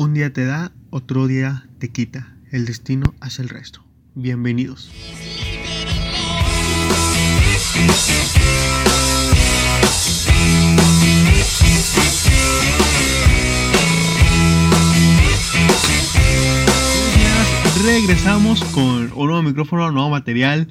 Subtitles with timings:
[0.00, 2.32] Un día te da, otro día te quita.
[2.52, 3.84] El destino hace el resto.
[4.14, 4.92] Bienvenidos.
[17.82, 20.68] Regresamos con un nuevo micrófono, nuevo material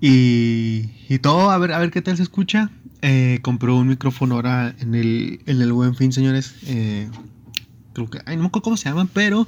[0.00, 1.50] y, y todo.
[1.50, 2.70] A ver, a ver qué tal se escucha.
[3.00, 6.54] Eh, compró un micrófono ahora en el, en el buen fin, señores.
[6.66, 7.08] Eh,
[7.92, 9.46] creo que, ay, no me acuerdo cómo se llaman, pero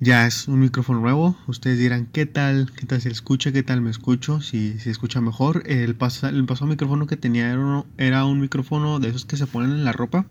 [0.00, 1.36] ya es un micrófono nuevo.
[1.46, 5.20] Ustedes dirán qué tal, qué tal se escucha, qué tal me escucho, si se escucha
[5.20, 5.62] mejor.
[5.66, 7.50] El, pas, el pasado micrófono que tenía
[7.96, 10.26] era, un micrófono de esos que se ponen en la ropa,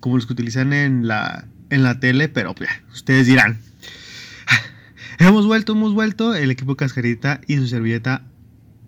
[0.00, 3.58] como los que utilizan en la, en la tele, pero pues, ustedes dirán.
[5.18, 6.34] hemos vuelto, hemos vuelto.
[6.34, 8.22] El equipo Cascarita y su servilleta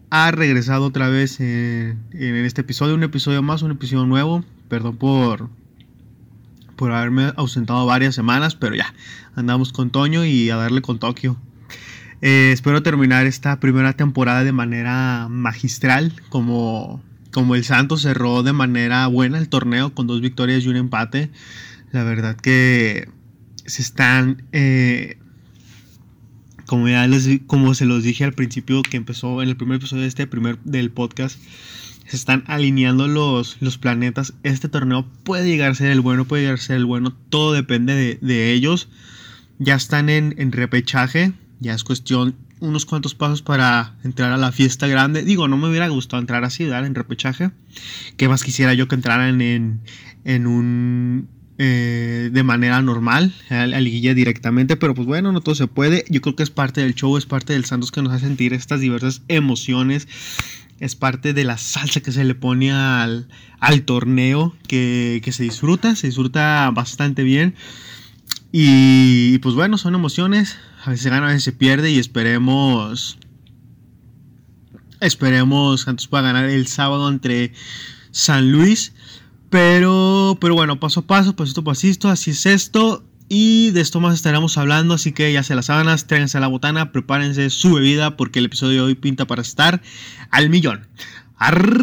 [0.09, 4.45] ha regresado otra vez en este episodio, un episodio más, un episodio nuevo.
[4.69, 5.60] Perdón por
[6.81, 8.95] por haberme ausentado varias semanas, pero ya,
[9.35, 11.37] andamos con Toño y a darle con Tokio.
[12.23, 18.55] Eh, espero terminar esta primera temporada de manera magistral, como, como el Santos cerró de
[18.55, 21.31] manera buena el torneo con dos victorias y un empate.
[21.93, 23.11] La verdad que
[23.67, 25.19] se están, eh,
[26.65, 30.01] como ya les, como se los dije al principio que empezó en el primer episodio
[30.01, 31.39] de este primer del podcast,
[32.11, 34.35] se están alineando los, los planetas.
[34.43, 37.15] Este torneo puede llegar a ser el bueno, puede llegar a ser el bueno.
[37.29, 38.89] Todo depende de, ellos.
[39.61, 41.33] Ya están en, en, repechaje.
[41.61, 45.23] Ya es cuestión unos cuantos pasos para entrar a la fiesta grande.
[45.23, 47.53] Digo, no me hubiera gustado entrar así, dar en repechaje.
[48.17, 49.81] Que más quisiera yo que entraran en,
[50.25, 51.29] en un...
[51.63, 56.07] Eh, de manera normal, a la liguilla directamente, pero pues bueno, no todo se puede.
[56.09, 58.55] Yo creo que es parte del show, es parte del Santos que nos hace sentir
[58.55, 60.09] estas diversas emociones
[60.81, 63.29] es parte de la salsa que se le pone al,
[63.85, 67.55] torneo que, se disfruta, se disfruta bastante bien.
[68.51, 73.19] Y, pues bueno, son emociones, a veces se gana, a veces se pierde y esperemos,
[75.01, 77.53] esperemos Santos pueda ganar el sábado entre
[78.11, 78.95] San Luis.
[79.51, 83.05] Pero, pero bueno, paso a paso, pasito a pasito, así es esto.
[83.33, 86.49] Y de esto más estaremos hablando, así que ya se las sábanas, tráiganse a la
[86.49, 89.81] botana, prepárense su bebida porque el episodio de hoy pinta para estar
[90.33, 90.89] al millón.
[91.37, 91.79] ¡Arrancamos!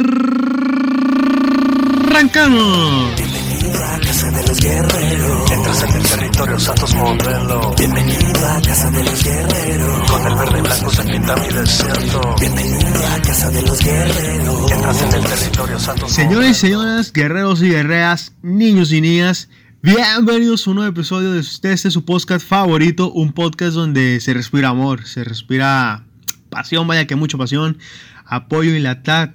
[3.15, 5.51] Bienvenido a Casa de los Guerreros.
[5.51, 7.75] Entras en el territorio Santos Modelo.
[7.77, 10.11] Bienvenido a Casa de los Guerreros.
[10.11, 12.35] Con el verde blanco se pinta mi desierto.
[12.41, 14.69] Bienvenido a Casa de los Guerreros.
[14.69, 19.47] Entras en el territorio Santos Señores y señoras, guerreros y guerreras, niños y niñas.
[19.87, 24.33] Bienvenidos a un nuevo episodio de este, este su podcast favorito, un podcast donde se
[24.33, 26.03] respira amor, se respira
[26.49, 27.77] pasión, vaya que mucha pasión,
[28.25, 29.29] apoyo y lealtad,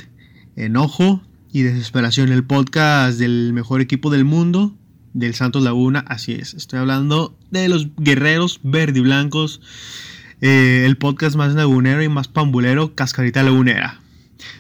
[0.55, 1.23] enojo
[1.55, 2.31] y desesperación.
[2.31, 4.77] El podcast del mejor equipo del mundo,
[5.15, 6.53] del Santos Laguna, así es.
[6.53, 9.63] Estoy hablando de los guerreros verde y blancos,
[10.43, 14.02] eh, el podcast más lagunero y más pambulero, Cascarita Lagunera.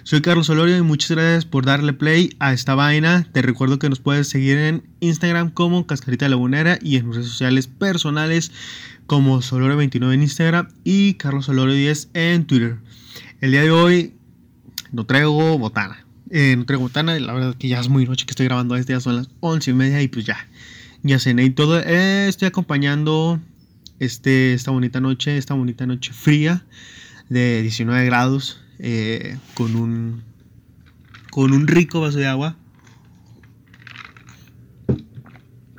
[0.04, 3.26] Soy Carlos Solorio y muchas gracias por darle play a esta vaina.
[3.32, 7.66] Te recuerdo que nos puedes seguir en Instagram como Cascarita Lagunera y en redes sociales
[7.66, 8.52] personales
[9.06, 12.78] como Solorio29 en Instagram y Carlos Solorio10 en Twitter.
[13.40, 14.14] El día de hoy
[14.92, 16.06] no traigo botana.
[16.30, 18.94] Eh, no traigo botana, la verdad que ya es muy noche que estoy grabando este,
[18.94, 20.48] ya son las 11 y media y pues ya,
[21.02, 21.80] ya cené y todo.
[21.80, 23.38] Eh, estoy acompañando
[23.98, 26.64] este, esta bonita noche, esta bonita noche fría
[27.28, 30.22] de 19 grados eh, con un
[31.30, 32.56] con un rico vaso de agua.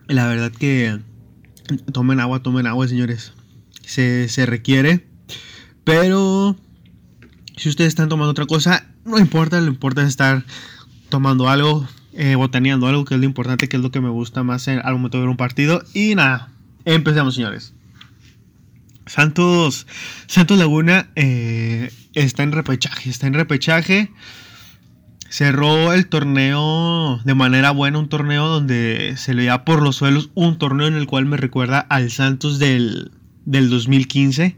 [0.07, 0.99] La verdad que
[1.91, 3.33] tomen agua, tomen agua, señores.
[3.85, 5.07] Se, requiere.
[5.83, 6.55] Pero
[7.55, 10.43] si ustedes están tomando otra cosa, no importa, lo importante es estar
[11.09, 14.41] tomando algo, eh, botaneando algo, que es lo importante, que es lo que me gusta
[14.41, 15.83] más en, al momento de ver un partido.
[15.93, 16.51] Y nada,
[16.85, 17.73] empecemos, señores.
[19.05, 19.87] Santos,
[20.27, 24.11] Santos Laguna eh, está en repechaje, está en repechaje.
[25.29, 30.29] Cerró el torneo de manera buena, un torneo donde se le da por los suelos,
[30.35, 33.11] un torneo en el cual me recuerda al Santos del,
[33.45, 34.57] 2015.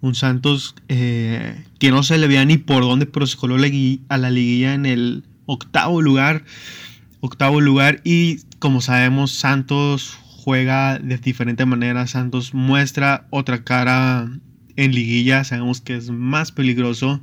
[0.00, 4.18] Un Santos eh, que no se le veía ni por dónde, pero se coló a
[4.18, 6.44] la liguilla en el octavo lugar.
[7.20, 10.18] Octavo lugar y como sabemos Santos
[10.48, 12.06] juega de diferente manera.
[12.06, 14.30] Santos muestra otra cara
[14.76, 15.44] en liguilla.
[15.44, 17.20] Sabemos que es más peligroso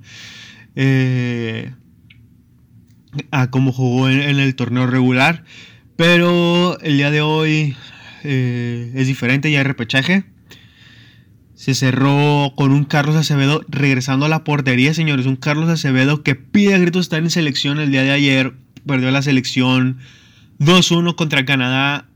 [0.75, 1.73] eh,
[3.31, 5.43] a como jugó en, el torneo regular.
[5.95, 7.75] Pero el día de hoy
[8.23, 10.25] eh, es diferente, ya hay repechaje.
[11.55, 15.25] Se cerró con un Carlos Acevedo regresando a la portería, señores.
[15.25, 18.53] Un Carlos Acevedo que pide a gritos estar en selección el día de ayer.
[18.85, 19.97] Perdió la selección
[20.59, 22.07] 2-1 contra Canadá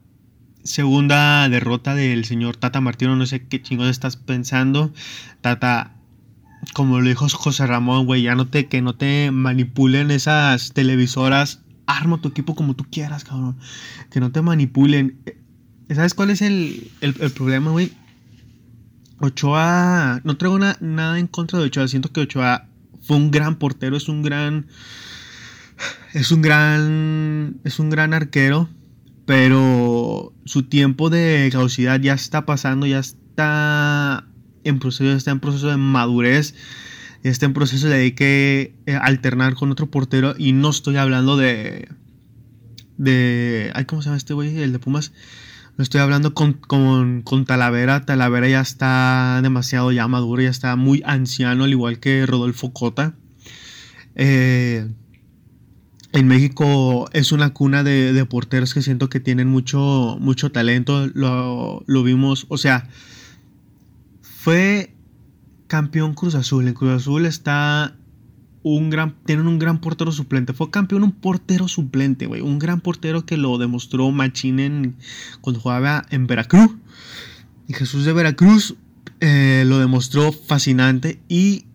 [0.70, 3.16] segunda derrota del señor Tata Martino.
[3.16, 4.94] No sé qué chingos estás pensando.
[5.42, 5.96] Tata,
[6.74, 11.62] como lo dijo José Ramón, güey, ya no te, que no te manipulen esas televisoras.
[11.88, 13.58] Arma tu equipo como tú quieras, cabrón.
[14.12, 15.18] Que no te manipulen.
[15.90, 17.92] ¿Sabes cuál es el, el, el problema, güey?
[19.20, 21.88] Ochoa, no traigo nada en contra de Ochoa.
[21.88, 22.68] Siento que Ochoa
[23.02, 24.68] fue un gran portero, es un gran.
[26.14, 27.60] Es un gran.
[27.64, 28.70] Es un gran arquero.
[29.30, 34.26] Pero su tiempo de caducidad ya está pasando, ya está
[34.64, 36.56] en proceso, está en proceso de madurez.
[37.22, 40.34] Está en proceso de hay que eh, alternar con otro portero.
[40.36, 41.90] Y no estoy hablando de.
[42.98, 43.72] De.
[43.76, 44.64] Ay, ¿cómo se llama este güey?
[44.64, 45.12] El de Pumas.
[45.78, 48.08] No estoy hablando con, con, Talavera.
[48.08, 53.14] Talavera ya está demasiado ya maduro, ya está muy anciano, al igual que Rodolfo Cota.
[54.16, 54.88] Eh,
[56.12, 61.08] en México es una cuna de, porteros que siento que tienen mucho, mucho talento.
[61.14, 62.88] Lo, lo, vimos, o sea,
[64.22, 64.94] fue
[65.68, 66.68] campeón Cruz Azul.
[66.68, 67.96] En Cruz Azul está
[68.64, 70.54] un gran, tienen un gran portero suplente.
[70.54, 72.42] Fue campeón un portero suplente, güey.
[72.42, 74.96] Un gran portero que lo demostró Machín
[75.42, 76.72] cuando jugaba en Veracruz.
[77.68, 78.76] Y Jesús de Veracruz
[79.20, 81.20] eh, lo demostró fascinante.
[81.30, 81.66] Y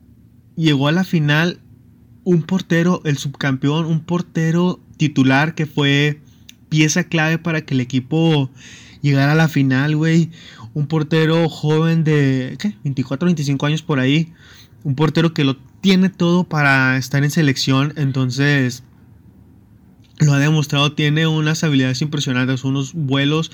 [0.56, 1.60] llegó a la final
[2.24, 6.20] un portero, el subcampeón, un portero titular que fue
[6.68, 8.50] pieza clave para que el equipo
[9.02, 10.30] llegara a la final, güey.
[10.72, 12.74] Un portero joven de, ¿qué?
[12.82, 14.32] 24, 25 años por ahí.
[14.82, 18.82] Un portero que lo tiene todo para estar en selección, entonces
[20.18, 23.50] lo ha demostrado, tiene unas habilidades impresionantes, unos vuelos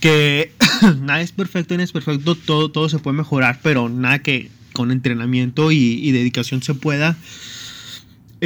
[0.00, 0.52] que
[1.00, 4.90] nada es perfecto, ni es perfecto, todo, todo se puede mejorar, pero nada que con
[4.90, 7.16] entrenamiento y, dedicación se pueda.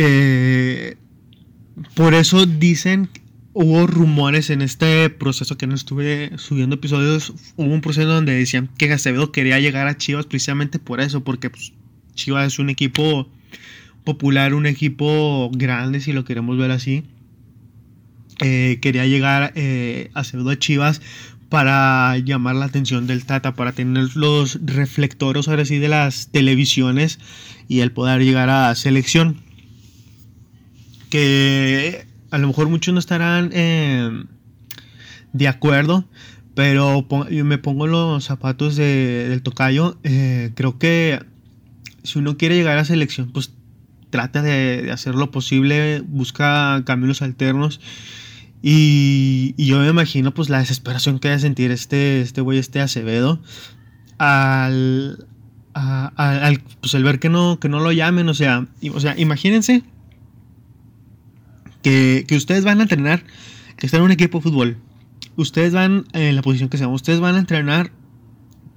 [0.02, 0.96] Eh,
[1.94, 3.10] por eso dicen,
[3.52, 8.70] hubo rumores en este proceso que no estuve subiendo episodios, hubo un proceso donde decían
[8.78, 11.74] que Acevedo quería llegar a Chivas precisamente por eso, porque pues,
[12.14, 13.28] Chivas es un equipo
[14.04, 17.04] popular, un equipo grande, si lo queremos ver así.
[18.40, 20.24] Eh, quería llegar eh, a
[20.56, 21.02] Chivas
[21.50, 27.18] para llamar la atención del Tata, para tener los reflectores ahora sí de las televisiones
[27.68, 29.49] y el poder llegar a selección.
[31.10, 34.24] Que a lo mejor muchos no estarán eh,
[35.32, 36.06] de acuerdo,
[36.54, 39.98] pero yo me pongo los zapatos del tocayo.
[40.02, 41.20] creo que
[42.02, 43.52] si uno quiere llegar a selección, pues
[44.10, 47.80] trata de, hacer lo posible, busca caminos alternos.
[48.62, 53.40] Y, yo me imagino pues la desesperación que debe sentir este, este güey, este Acevedo,
[54.18, 55.26] al,
[55.72, 59.82] al, pues, el ver que no, que no lo llamen, o sea, o sea imagínense
[61.82, 63.24] que, que, ustedes van a entrenar,
[63.76, 64.76] que están en un equipo de fútbol,
[65.36, 67.92] ustedes van en la posición que sean, ustedes van a entrenar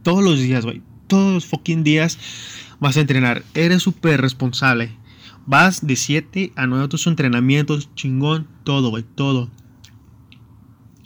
[0.04, 2.18] todos los días, güey, todos los fucking días
[2.80, 3.44] vas a entrenar.
[3.54, 4.92] Eres súper responsable.
[5.46, 9.50] Vas de 7 a 9 tus entrenamientos, chingón, todo, güey, todo.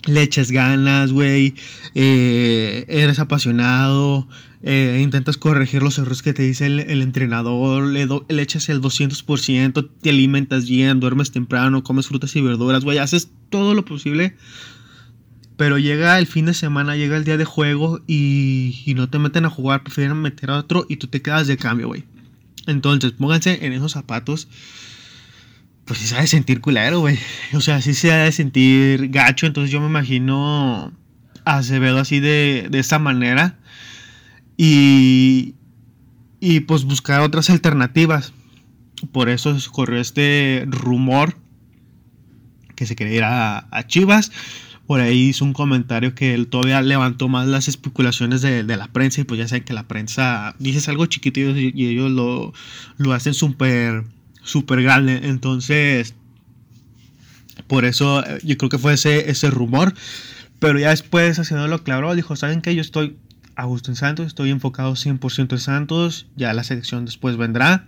[0.04, 1.54] Le echas ganas, güey.
[1.94, 4.28] Eh, eres apasionado.
[4.62, 7.84] Eh, intentas corregir los errores que te dice el, entrenador.
[7.84, 9.90] Le, le, echas el 200%.
[10.00, 12.98] Te alimentas bien, duermes temprano, comes frutas y verduras, güey.
[12.98, 14.34] Haces todo lo posible
[15.58, 19.44] pero llega el fin de semana, llega el día de juego y, no te meten
[19.44, 22.04] a jugar, prefieren meter a otro y tú te quedas de cambio, güey.
[22.68, 24.46] Entonces, pónganse en esos zapatos.
[25.84, 27.18] Pues sí se ha de sentir culero, güey.
[27.54, 29.46] O sea, sí se ha de sentir gacho.
[29.46, 30.92] Entonces yo me imagino
[31.44, 33.58] a Acevedo así de, de esa manera.
[34.58, 35.54] Y,
[36.40, 38.34] y pues buscar otras alternativas.
[39.12, 41.36] Por eso corrió este rumor
[42.74, 44.32] que se quería ir a, Chivas.
[44.86, 49.20] Por ahí hizo un comentario que él todavía levantó más las especulaciones de, la prensa
[49.20, 52.52] y pues ya saben que la prensa dices algo chiquito y, ellos lo,
[52.96, 54.04] lo hacen súper
[54.42, 55.20] súper grande.
[55.24, 56.14] Entonces
[57.66, 59.94] por eso eh, yo creo que fue ese, ese rumor.
[60.58, 63.16] Pero ya después haciéndolo claro dijo saben que yo estoy
[63.58, 67.86] a gusto en Santos estoy enfocado 100% en Santos ya la selección después vendrá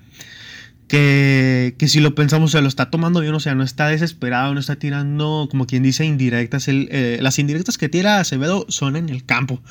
[0.91, 4.61] que, si lo pensamos, se lo está tomando bien, o sea, no está desesperado, no
[4.61, 6.67] está tirando, como quien dice, indirectas.
[6.67, 9.63] Eh, las indirectas que tira Acevedo son en el campo.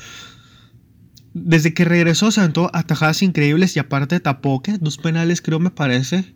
[1.33, 5.71] Desde que regresó se aventó atajadas increíbles y aparte tapó, que Dos penales creo me
[5.71, 6.33] parece.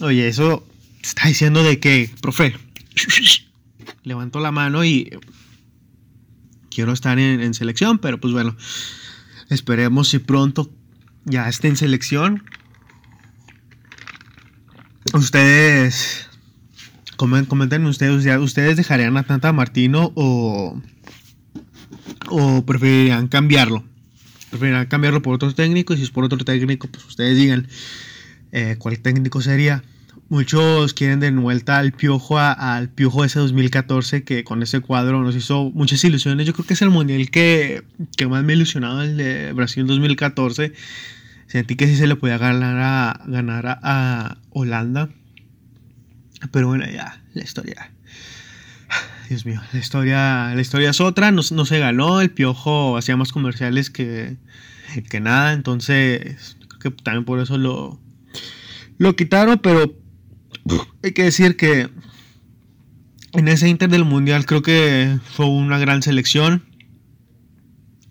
[0.00, 0.66] Oye, eso
[1.00, 2.56] está diciendo de que, profe,
[4.02, 5.10] levantó la mano y
[6.74, 8.56] quiero estar en, selección, pero pues bueno,
[9.48, 10.70] esperemos si pronto
[11.24, 12.44] ya esté en selección
[15.14, 16.26] Ustedes,
[17.16, 20.80] comenten ustedes, ¿ustedes dejarían a Tanta Martino o,
[22.28, 23.84] ¿O preferirían cambiarlo?
[24.50, 27.68] Preferirían cambiarlo por otro técnico y si es por otro técnico, pues ustedes digan
[28.52, 29.82] eh, cuál técnico sería.
[30.32, 35.36] Muchos quieren de vuelta al Piojo, al Piojo ese 2014 que con ese cuadro nos
[35.36, 36.46] hizo muchas ilusiones.
[36.46, 37.84] Yo creo que es el mundial que,
[38.16, 40.72] que más me ha ilusionado, el de Brasil 2014.
[41.48, 45.10] Sentí que sí se le podía ganar a, ganar a, Holanda.
[46.50, 47.90] Pero bueno, ya, la historia.
[49.28, 51.30] Dios mío, la historia, la historia es otra.
[51.30, 52.22] No, no se ganó.
[52.22, 54.38] El Piojo hacía más comerciales que,
[55.10, 55.52] que nada.
[55.52, 58.00] Entonces, creo que también por eso lo,
[58.96, 59.58] lo quitaron.
[59.58, 60.00] Pero
[61.02, 61.88] hay que decir que
[63.32, 66.64] en ese Inter del Mundial creo que fue una gran selección.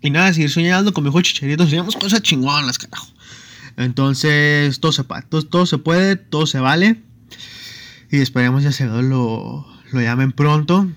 [0.01, 1.65] Y nada, seguir soñando con mi hijo Chicharito.
[1.65, 3.07] Teníamos cosas chingonas, carajo.
[3.77, 7.01] Entonces, todo se, todo, todo se puede, todo se vale.
[8.09, 10.89] Y esperemos ya se lo, lo llamen pronto.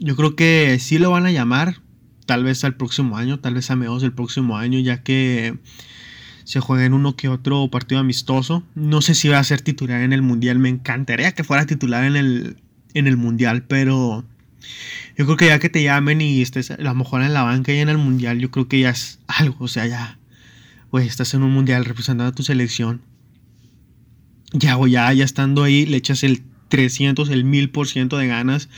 [0.00, 1.80] Yo creo que sí lo van a llamar.
[2.26, 5.58] Tal vez al próximo año, tal vez a mediados del próximo año, ya que
[6.48, 8.62] se juega en uno que otro partido amistoso.
[8.74, 10.58] No sé si va a ser titular en el Mundial.
[10.58, 12.56] Me encantaría que fuera titular en el,
[12.94, 14.24] en el Mundial, pero
[15.18, 17.74] yo creo que ya que te llamen y estés a lo mejor en la banca
[17.74, 19.66] y en el Mundial, yo creo que ya es algo.
[19.66, 20.18] O sea, ya,
[20.90, 23.02] güey, estás en un Mundial representando a tu selección.
[24.52, 28.70] Ya, güey, ya, ya estando ahí, le echas el 300, el 1000% de ganas.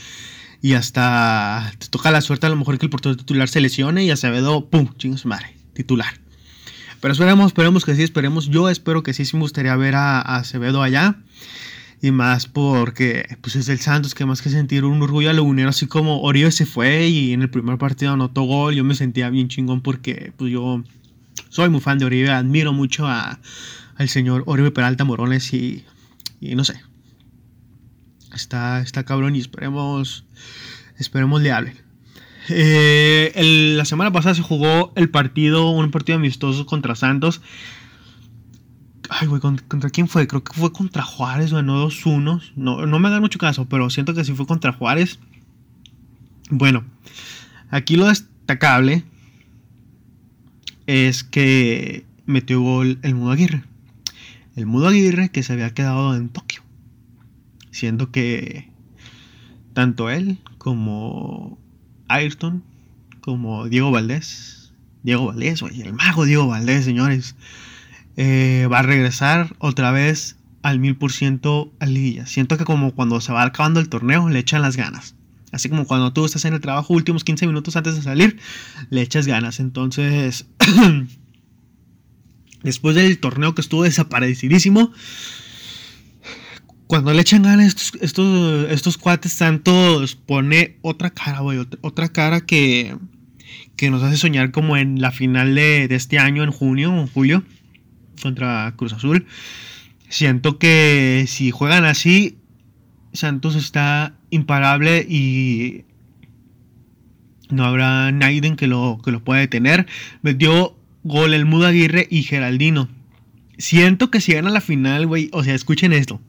[0.61, 4.03] Y hasta te toca la suerte a lo mejor que el portero titular se lesione
[4.03, 6.19] y Acevedo, pum, chingos madre, titular.
[7.01, 8.47] Pero esperemos, esperemos que sí, esperemos.
[8.47, 11.15] Yo espero que sí, sí me gustaría ver a, Acevedo allá.
[12.03, 15.45] Y más porque pues es el Santos, que más que sentir un orgullo a lo
[15.67, 19.29] así como Oribe se fue y en el primer partido anotó gol, yo me sentía
[19.29, 20.83] bien chingón porque pues yo
[21.49, 23.39] soy muy fan de Oribe, admiro mucho a,
[23.97, 25.85] al señor Oribe Peralta Morones y,
[26.39, 26.81] y no sé.
[28.33, 30.25] Está, está cabrón y esperemos,
[30.97, 31.90] esperemos le hablen.
[32.49, 33.31] Eh,
[33.75, 37.41] la semana pasada se jugó el partido, un partido amistoso contra Santos.
[39.09, 40.27] Ay, güey, ¿contra, quién fue?
[40.27, 42.53] Creo que fue contra Juárez, ganó 2-1.
[42.55, 45.19] No, no me hagan mucho caso, pero siento que sí fue contra Juárez.
[46.49, 46.83] Bueno,
[47.69, 49.03] aquí lo destacable
[50.87, 53.63] es que metió gol el Mudo Aguirre.
[54.55, 56.61] El Mudo Aguirre que se había quedado en Tokio.
[57.71, 58.69] Siendo que
[59.73, 61.57] tanto él como
[62.13, 62.63] Ayrton,
[63.21, 64.71] como Diego Valdés.
[65.03, 67.35] Diego Valdés, oye, el mago Diego Valdés, señores.
[68.17, 72.25] Eh, va a regresar otra vez al mil por ciento a Liguilla.
[72.25, 75.15] Siento que como cuando se va acabando el torneo, le echan las ganas.
[75.51, 78.37] Así como cuando tú estás en el trabajo últimos 15 minutos antes de salir,
[78.89, 79.59] le echas ganas.
[79.59, 80.45] Entonces,
[82.63, 84.93] después del torneo que estuvo desaparecidísimo,
[86.91, 91.57] cuando le echan ganas estos, estos, estos cuates santos, pone otra cara, güey.
[91.79, 92.97] Otra, cara que,
[93.77, 97.45] que nos hace soñar como en la final de, este año, en junio o julio,
[98.21, 99.25] contra Cruz Azul.
[100.09, 102.39] Siento que si juegan así,
[103.13, 105.85] Santos está imparable y
[107.49, 109.87] no habrá nadie que lo, que lo pueda detener.
[110.23, 112.89] Metió gol el Mudo Aguirre y Geraldino.
[113.57, 116.19] Siento que si gana la final, güey, o sea, escuchen esto.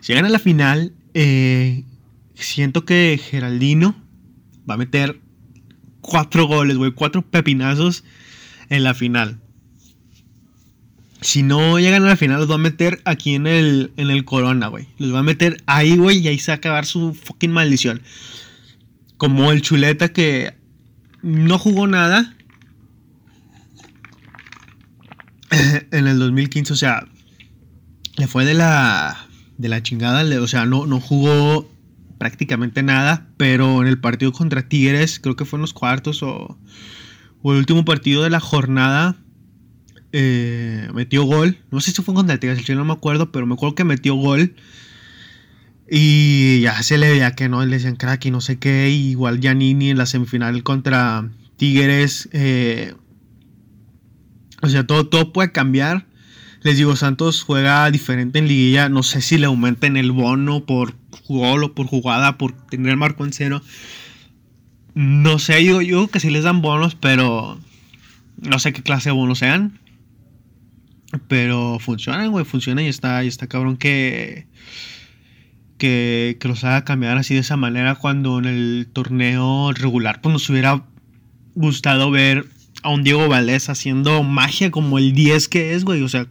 [0.00, 1.84] Si gana la final, eh,
[2.34, 3.96] siento que Geraldino
[4.68, 5.20] va a meter
[6.00, 8.04] cuatro goles, güey, cuatro pepinazos
[8.68, 9.40] en la final.
[11.20, 14.24] Si no llegan a la final, los va a meter aquí en el, en el
[14.24, 14.86] Corona, güey.
[14.98, 18.02] Los va a meter ahí, güey, y ahí se va a acabar su fucking maldición.
[19.16, 20.54] Como el chuleta que
[21.22, 22.36] no jugó nada
[25.90, 27.08] en el 2015, o sea,
[28.16, 29.27] le fue de la
[29.58, 30.24] de la chingada.
[30.40, 31.70] O sea, no, no jugó
[32.16, 33.28] prácticamente nada.
[33.36, 36.58] Pero en el partido contra Tigres, creo que fue en los cuartos o,
[37.42, 39.16] o el último partido de la jornada,
[40.12, 41.58] eh, metió gol.
[41.70, 44.54] No sé si fue contra Tigres, no me acuerdo, pero me acuerdo que metió gol.
[45.90, 48.90] Y ya se le veía que no, le decían crack y no sé qué.
[48.90, 52.28] igual Giannini en la semifinal contra Tigres.
[52.32, 52.94] Eh,
[54.60, 56.06] o sea, todo, todo puede cambiar.
[56.62, 58.88] Les digo, Santos juega diferente en liguilla.
[58.88, 60.94] No sé si le aumenten el bono por
[61.28, 63.62] gol o por jugada, por tener el marco en cero.
[64.94, 67.60] No sé, yo, yo que sí les dan bonos, pero
[68.40, 69.78] no sé qué clase de bonos sean.
[71.28, 74.46] Pero funcionan, güey, funcionan y está, y está cabrón que,
[75.78, 80.32] que, que los haga cambiar así de esa manera cuando en el torneo regular pues
[80.32, 80.84] nos hubiera
[81.54, 82.46] gustado ver
[82.82, 86.02] a un Diego Valdés haciendo magia como el 10 que es, güey.
[86.02, 86.26] O sea,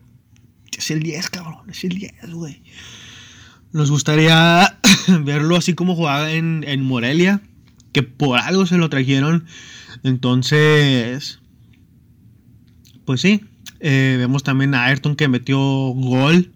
[0.77, 1.69] es el 10, cabrón.
[1.69, 2.61] Es el 10, güey.
[3.73, 4.77] Nos gustaría
[5.23, 7.41] verlo así como jugaba en, Morelia.
[7.91, 9.45] que por algo se lo trajeron.
[10.03, 11.39] Entonces,
[13.05, 13.41] pues sí,
[13.79, 16.51] eh, vemos también a Ayrton que metió gol.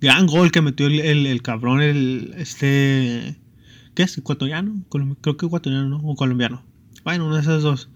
[0.00, 3.36] Gran gol que metió el, cabrón, el este...
[3.94, 4.18] ¿Qué es?
[4.18, 4.84] ¿Ecuatoriano?
[5.22, 5.96] Creo que ecuatoriano, ¿no?
[5.98, 6.62] O colombiano.
[7.02, 7.88] Bueno, uno de esos dos.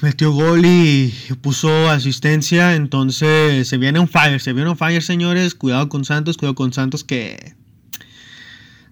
[0.00, 2.74] Metió gol y puso asistencia.
[2.74, 4.40] Entonces se viene un fire.
[4.40, 5.54] Se viene un fire, señores.
[5.54, 6.36] Cuidado con Santos.
[6.36, 7.54] Cuidado con Santos que...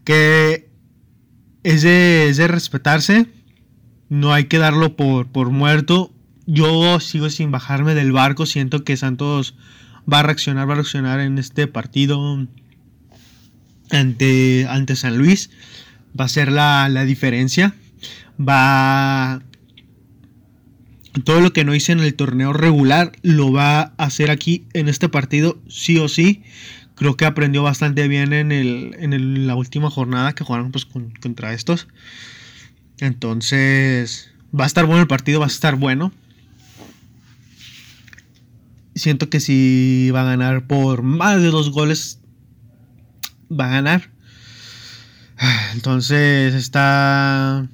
[0.05, 0.69] Que
[1.63, 3.27] es de, es de respetarse.
[4.09, 6.15] No hay que darlo por, por muerto
[6.47, 8.47] yo sigo sin bajarme del barco.
[8.47, 9.55] Siento que Santos
[10.11, 12.47] va a reaccionar, va a reaccionar en este partido
[13.91, 15.51] ante, ante San Luis.
[16.19, 17.75] Va a ser la, diferencia.
[18.39, 19.43] Va.
[21.23, 24.89] Todo lo que no hice en el torneo regular lo va a hacer aquí en
[24.89, 26.43] este partido, sí o sí.
[26.97, 31.53] Creo que aprendió bastante bien en, el, en la última jornada que jugaron pues, contra
[31.53, 31.89] estos.
[32.99, 36.13] Entonces, va a estar bueno el partido, va a estar bueno
[38.95, 42.21] siento que si va a ganar por más de dos goles,
[43.51, 44.11] va a ganar.
[45.75, 47.69] Entonces está.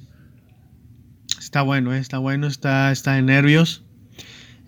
[1.51, 3.83] Está bueno, eh, está bueno, está, está de nervios.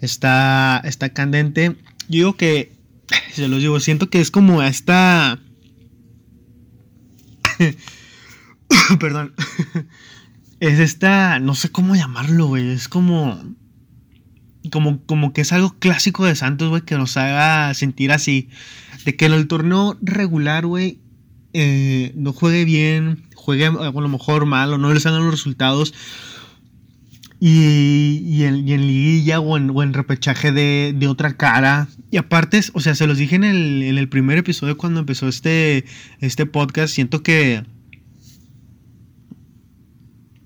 [0.02, 1.78] Está, está candente.
[2.10, 2.74] Yo digo que.
[3.32, 5.40] Se los digo, siento que es como esta.
[9.00, 9.34] Perdón.
[10.60, 11.40] es esta.
[11.40, 12.72] No sé cómo llamarlo, güey.
[12.72, 13.42] Es como
[14.70, 18.50] como, como que es algo clásico de Santos, güey, que nos haga sentir así.
[19.06, 21.00] De que en el torneo regular, güey,
[21.54, 25.94] eh, no juegue bien, juegue a lo mejor mal o no les hagan los resultados.
[27.46, 31.90] Y, en, liguilla o en, repechaje de, otra cara.
[32.10, 35.28] Y aparte, o sea, se los dije en el, en el primer episodio cuando empezó
[35.28, 35.84] este,
[36.22, 36.94] este podcast.
[36.94, 37.66] Siento que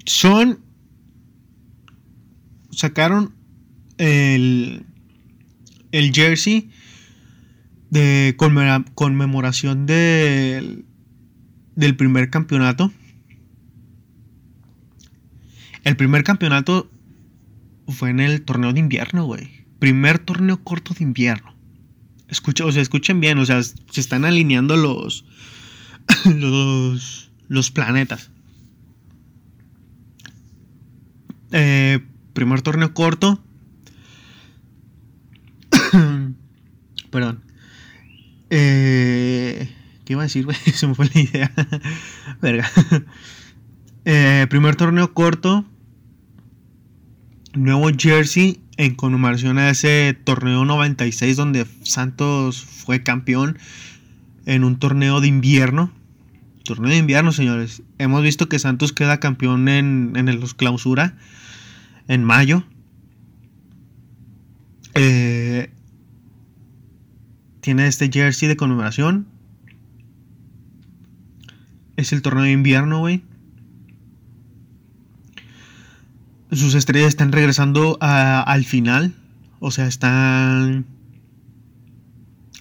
[0.08, 0.60] son.
[2.72, 3.36] Sacaron
[4.00, 4.84] el,
[5.92, 6.72] el jersey
[7.92, 8.36] de
[8.96, 10.86] conmemoración del,
[11.76, 12.92] del primer campeonato.
[15.88, 16.92] El primer campeonato
[17.88, 19.50] fue en el torneo de invierno, güey.
[19.80, 21.56] Primer torneo corto de invierno.
[22.28, 25.24] Escucha, o sea, escuchen bien, o sea, se están alineando los,
[26.26, 28.32] los, los planetas.
[31.54, 32.02] Eh,
[32.34, 33.42] primer torneo corto
[37.12, 37.46] Perdón.
[38.50, 39.74] Eh,
[40.04, 41.54] ¿Qué iba a decir, Se me fue la idea.
[42.42, 42.70] Verga.
[44.10, 45.66] Eh, primer torneo corto.
[47.58, 53.58] Nuevo Jersey en conmemoración a ese torneo 96 donde Santos fue campeón
[54.46, 55.92] en un torneo de invierno.
[56.64, 57.82] Torneo de invierno, señores.
[57.98, 61.18] Hemos visto que Santos queda campeón en, en los clausura
[62.08, 62.64] en mayo.
[64.94, 65.72] Eh,
[67.62, 69.28] tiene este jersey de conmemoración.
[71.96, 73.24] Es el torneo de invierno, güey.
[76.52, 79.14] Sus estrellas están regresando al final.
[79.60, 80.86] O sea, están.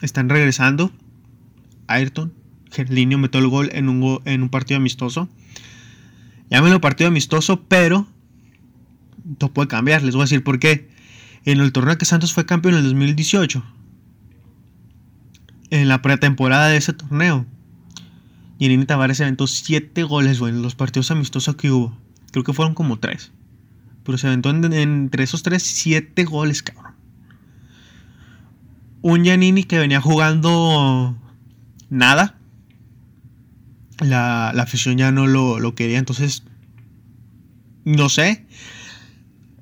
[0.03, 0.93] Están regresando.
[1.87, 2.33] Ayrton.
[2.71, 5.29] Gerlinho metió el gol en un, en un partido amistoso.
[6.51, 8.07] Llámenlo partido amistoso, pero.
[9.39, 10.03] Todo puede cambiar.
[10.03, 10.91] Les voy a decir por qué.
[11.45, 13.63] En el torneo que Santos fue campeón en el 2018
[15.71, 17.47] en la pretemporada de ese torneo.
[18.59, 21.97] Yenini Tavares aventó 7 goles, güey, en los partidos amistosos que hubo.
[22.31, 23.33] Creo que fueron como 3.
[24.07, 26.95] Pero se aventó entre esos 3, 7 goles, cabrón.
[29.03, 31.17] Un Yanini que venía jugando
[31.91, 32.39] nada.
[33.99, 36.45] La, afición ya no lo, lo quería, entonces.
[37.85, 38.47] No sé.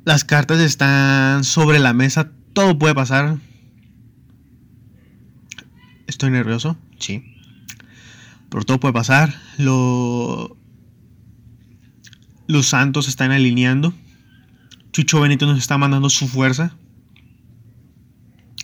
[0.04, 2.30] Las cartas están sobre la mesa.
[2.52, 3.38] Todo puede pasar.
[6.07, 7.24] Estoy nervioso, sí.
[8.50, 9.35] Pero todo puede pasar.
[9.57, 10.57] Los
[12.62, 13.94] Santos están alineando.
[14.94, 16.76] Chucho Benito nos está mandando su fuerza.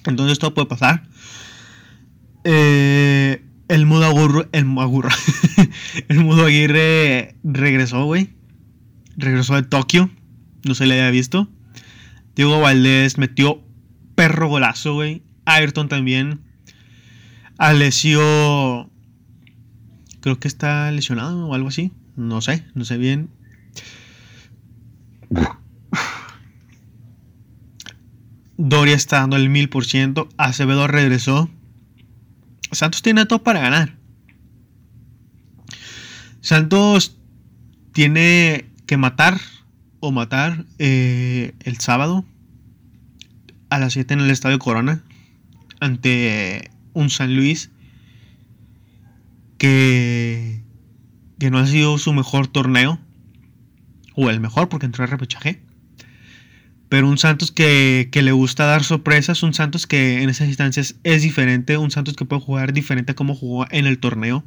[0.06, 1.02] Entonces todo puede pasar.
[2.44, 5.10] Eh, el Mudo Agurro, el Agurro,
[6.08, 8.30] el Mudo Aguirre regresó, güey.
[9.16, 10.08] Regresó de Tokio.
[10.62, 11.48] No se le había visto.
[12.36, 13.64] Diego Valdés metió
[14.14, 15.24] perro golazo, güey.
[15.46, 16.42] Ayrton también.
[17.58, 18.88] Alessio.
[20.20, 21.90] Creo que está lesionado o algo así.
[22.14, 23.30] No sé, no sé bien.
[28.62, 30.28] Doria está dando el mil por ciento.
[30.36, 31.48] Acevedo regresó.
[32.72, 33.96] Santos tiene todo para ganar.
[36.42, 37.16] Santos
[37.92, 39.40] tiene que matar
[40.00, 42.26] o matar eh, el sábado
[43.70, 45.04] a las 7 en el Estadio Corona
[45.80, 47.70] ante un San Luis
[49.56, 50.62] que,
[51.38, 53.00] que no ha sido su mejor torneo
[54.16, 55.62] o el mejor porque entró a repechaje
[56.90, 60.96] pero un Santos que, que, le gusta dar sorpresas, un Santos que en esas instancias
[61.04, 64.44] es diferente, un Santos que puede jugar diferente a como jugó en el torneo.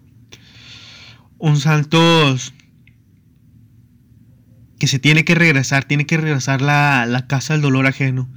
[1.38, 2.54] Un Santos
[4.78, 8.30] que se tiene que regresar, tiene que regresar la, la casa del dolor ajeno.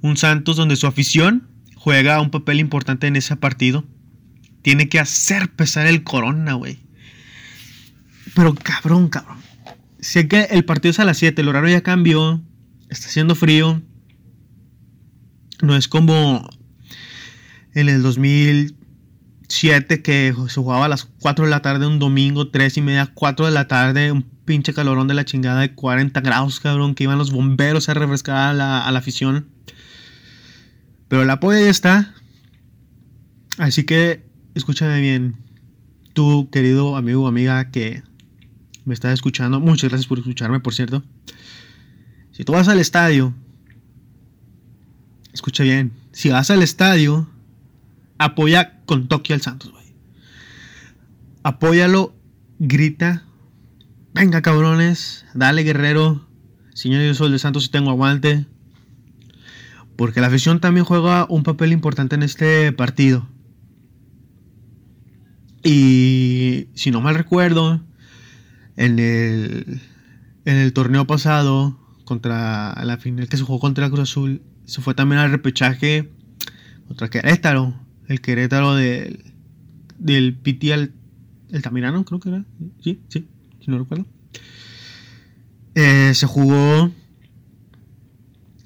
[0.00, 3.84] Un Santos donde su afición juega un papel importante en ese partido.
[4.62, 6.80] Tiene que hacer pesar el corona, güey.
[8.34, 9.38] Pero cabrón, cabrón.
[10.00, 12.42] Sé que el partido es a las 7, el horario ya cambió
[12.90, 13.80] está haciendo frío.
[15.62, 16.48] No es como
[17.74, 22.76] en el 2007 que se jugaba a las 4 de la tarde un domingo, 3
[22.78, 26.60] y media, 4 de la tarde, un pinche calorón de la chingada de 40 grados,
[26.60, 29.48] cabrón, que iban los bomberos a refrescar a la, a la afición.
[31.08, 32.14] Pero el apoyo ya está.
[33.58, 34.24] Así que
[34.54, 35.36] escúchame bien.
[36.12, 38.02] Tú, querido amigo o amiga que
[38.84, 41.04] me estás escuchando, muchas gracias por escucharme, por cierto.
[42.40, 43.34] Si tú vas al estadio,
[45.34, 47.28] escucha bien, si vas al estadio,
[48.16, 49.84] apoya con toque al Santos, güey.
[51.42, 52.14] Apóyalo,
[52.58, 53.24] grita,
[54.14, 56.26] venga cabrones, dale guerrero,
[56.72, 58.46] señor yo soy el de Santos y tengo aguante.
[59.96, 63.28] Porque la afición también juega un papel importante en este partido.
[65.62, 67.82] Y si no mal recuerdo,
[68.76, 69.82] en el,
[70.46, 71.78] en el torneo pasado,
[72.10, 76.10] contra la final que se jugó contra Cruz Azul, se fue también al repechaje
[76.88, 77.72] contra Querétaro,
[78.08, 79.32] el Querétaro del,
[79.96, 80.92] del Piti al,
[81.50, 82.44] el Tamirano, creo que era,
[82.82, 83.28] sí, sí,
[83.60, 84.06] si no recuerdo.
[85.76, 86.90] Eh, se jugó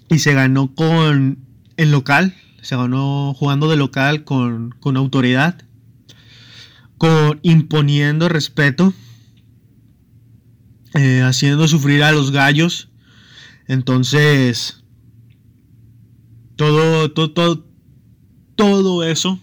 [0.08, 1.40] y se ganó con
[1.76, 5.60] el local, se ganó jugando de local con, con autoridad,
[6.96, 8.94] con imponiendo respeto,
[10.94, 12.88] eh, haciendo sufrir a los gallos
[13.66, 14.84] entonces,
[16.56, 17.66] todo, todo, todo,
[18.56, 19.40] todo eso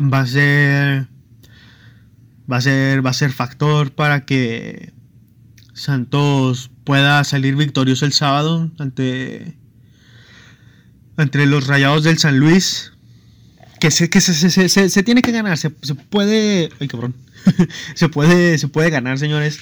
[0.00, 1.08] va a ser
[2.50, 4.92] va a ser va a ser factor para que
[5.74, 9.56] Santos pueda salir victorioso el sábado ante
[11.16, 12.92] entre los Rayados del San Luis
[13.78, 17.14] que se que se, se, se, se tiene que ganar se, puede ay cabrón
[17.94, 19.60] se puede se puede ganar señores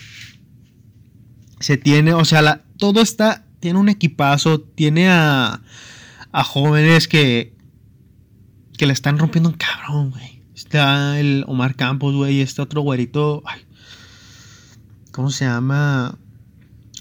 [1.61, 5.61] se tiene, o sea, todo está, tiene un equipazo, tiene a,
[6.33, 7.55] a jóvenes que,
[8.77, 10.43] que le están rompiendo un cabrón, güey.
[10.55, 13.63] Está el Omar Campos, güey, este otro güerito, ay,
[15.13, 16.19] ¿cómo se llama?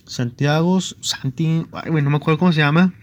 [0.05, 2.93] Santiago, Santi, güey, no me acuerdo cómo se llama.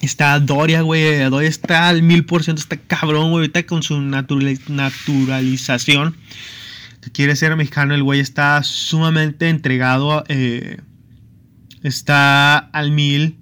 [0.00, 1.18] Está Doria, güey.
[1.30, 2.60] Doria está al mil por ciento.
[2.60, 3.42] Está cabrón, güey.
[3.42, 6.16] Ahorita con su naturalización
[7.10, 10.80] quiere ser mexicano, el güey está sumamente entregado, eh,
[11.82, 13.38] está al mil,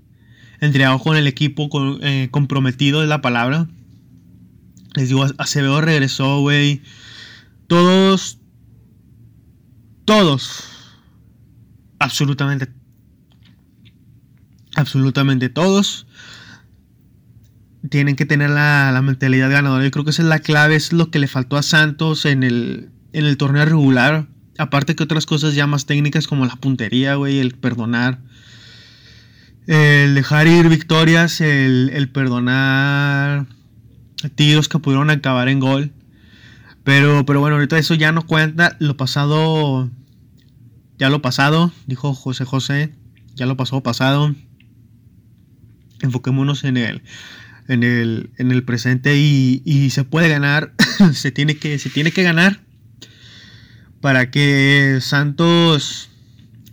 [0.60, 1.68] entregado con el equipo,
[2.00, 3.68] eh, comprometido es la palabra.
[4.94, 6.82] Les digo, Acevedo regresó, güey.
[7.66, 8.38] Todos,
[10.04, 10.64] todos,
[11.98, 12.68] absolutamente,
[14.74, 16.06] absolutamente todos
[17.88, 19.84] tienen que tener la, la mentalidad ganadora.
[19.84, 22.42] Yo creo que esa es la clave, es lo que le faltó a Santos en
[22.42, 24.26] el, en el torneo regular.
[24.58, 28.18] Aparte que otras cosas ya más técnicas como la puntería, güey, el perdonar.
[29.66, 33.46] El dejar ir victorias, el, perdonar
[34.34, 35.92] tiros que pudieron acabar en gol.
[36.84, 38.76] Pero, pero bueno, ahorita eso ya no cuenta.
[38.80, 39.90] Lo pasado,
[40.98, 42.92] ya lo pasado, dijo José José.
[43.34, 44.34] Ya lo pasó pasado.
[46.00, 47.02] Enfoquémonos en el,
[47.68, 50.74] en el, en el presente y, y se puede ganar.
[51.14, 52.60] se, tiene que, se tiene que ganar
[54.00, 56.10] para que Santos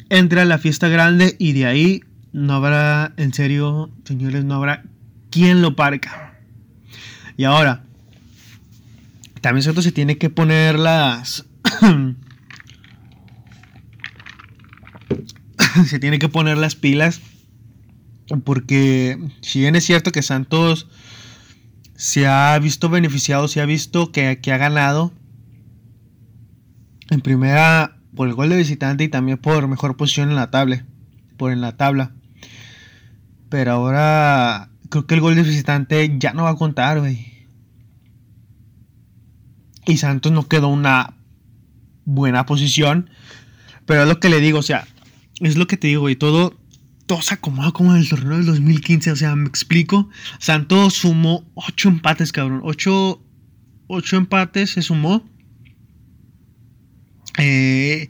[0.10, 4.84] entre a la fiesta grande y de ahí no habrá, en serio, señores, no habrá
[5.30, 6.40] quien lo parca.
[7.36, 7.84] Y ahora,
[9.42, 11.46] también Santos se tiene que poner las...
[15.86, 17.22] se tiene que poner las pilas
[18.44, 20.88] porque si bien es cierto que Santos
[21.96, 25.14] se ha visto beneficiado, se ha visto que, que ha ganado,
[27.10, 30.86] en primera, por el gol de visitante y también por mejor posición en la tabla.
[31.38, 32.14] Por en la tabla.
[33.50, 37.48] Pero ahora creo que el gol de visitante ya no va a contar, güey.
[39.86, 41.16] Y Santos no quedó una
[42.04, 43.10] buena posición.
[43.86, 44.86] Pero es lo que le digo, o sea,
[45.40, 46.18] es lo que te digo, güey.
[46.18, 46.60] Todo,
[47.06, 49.12] todo se acomoda como en el torneo del 2015.
[49.12, 50.10] O sea, me explico.
[50.40, 52.62] Santos sumó 8 empates, cabrón.
[52.64, 53.22] 8,
[53.88, 55.24] 8 empates se sumó.
[57.38, 58.10] Eh,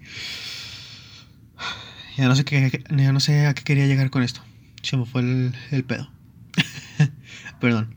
[2.18, 4.42] ya no sé qué, ya no sé a qué quería llegar con esto.
[4.82, 6.10] Se me fue el, pedo.
[7.62, 7.94] Perdón.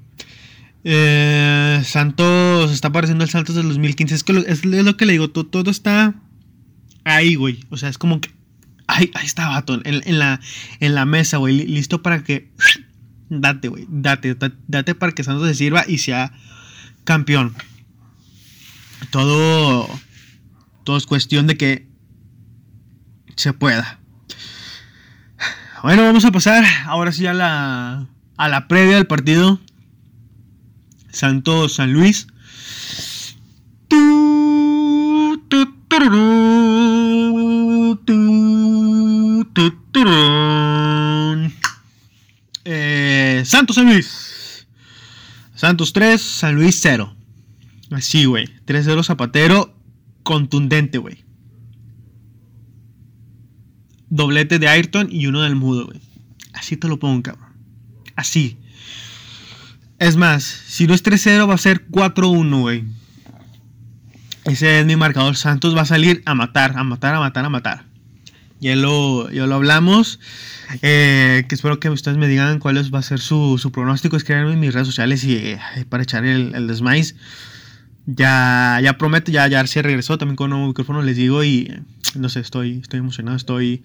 [0.83, 4.15] Eh, Santos está apareciendo el Santos del 2015.
[4.15, 6.15] Es, que lo, es, lo que le digo, todo, todo, está
[7.05, 7.65] ahí, güey.
[7.71, 8.31] O sea, es como que.
[8.87, 9.81] Ahí, ahí está, vato.
[9.85, 10.41] En, en, la,
[10.81, 11.67] en la mesa, güey.
[11.67, 12.51] Listo para que.
[13.31, 13.87] Date, güey.
[13.89, 16.33] Date, date para que Santos se sirva y sea
[17.05, 17.55] campeón.
[19.11, 19.89] Todo.
[20.91, 21.87] Todo es cuestión de que
[23.37, 24.01] se pueda.
[25.85, 29.61] Bueno, vamos a pasar ahora sí a la, a la previa del partido.
[31.13, 32.27] Santos San Luis.
[42.65, 44.67] Eh, Santos San Luis.
[45.55, 47.15] Santos 3, San Luis 0.
[47.93, 48.49] Así, güey.
[48.67, 49.80] 3-0 Zapatero.
[50.23, 51.25] Contundente, güey.
[54.09, 56.01] Doblete de Ayrton y uno del Mudo, güey.
[56.53, 57.49] Así te lo pongo, cabrón.
[58.17, 58.59] Así.
[59.99, 62.85] Es más, si no es 3-0 va a ser 4-1, güey.
[64.45, 65.37] Ese es mi marcador.
[65.37, 67.85] Santos va a salir a matar, a matar, a matar, a matar.
[68.61, 70.21] Ya lo, lo hablamos.
[70.83, 74.17] Eh, que espero que ustedes me digan cuál va a ser su, su pronóstico.
[74.17, 76.67] Escríbanme en mis redes sociales y eh, para echar el, el.
[78.07, 81.73] Ya, ya prometo, ya, ya se regresó también con un nuevo micrófono, les digo, y
[82.17, 83.83] no sé, estoy, estoy emocionado, estoy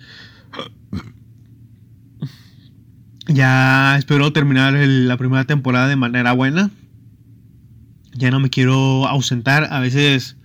[3.28, 6.70] ya espero terminar la primera temporada de manera buena.
[8.14, 9.68] Ya no me quiero ausentar.
[9.72, 10.38] A veces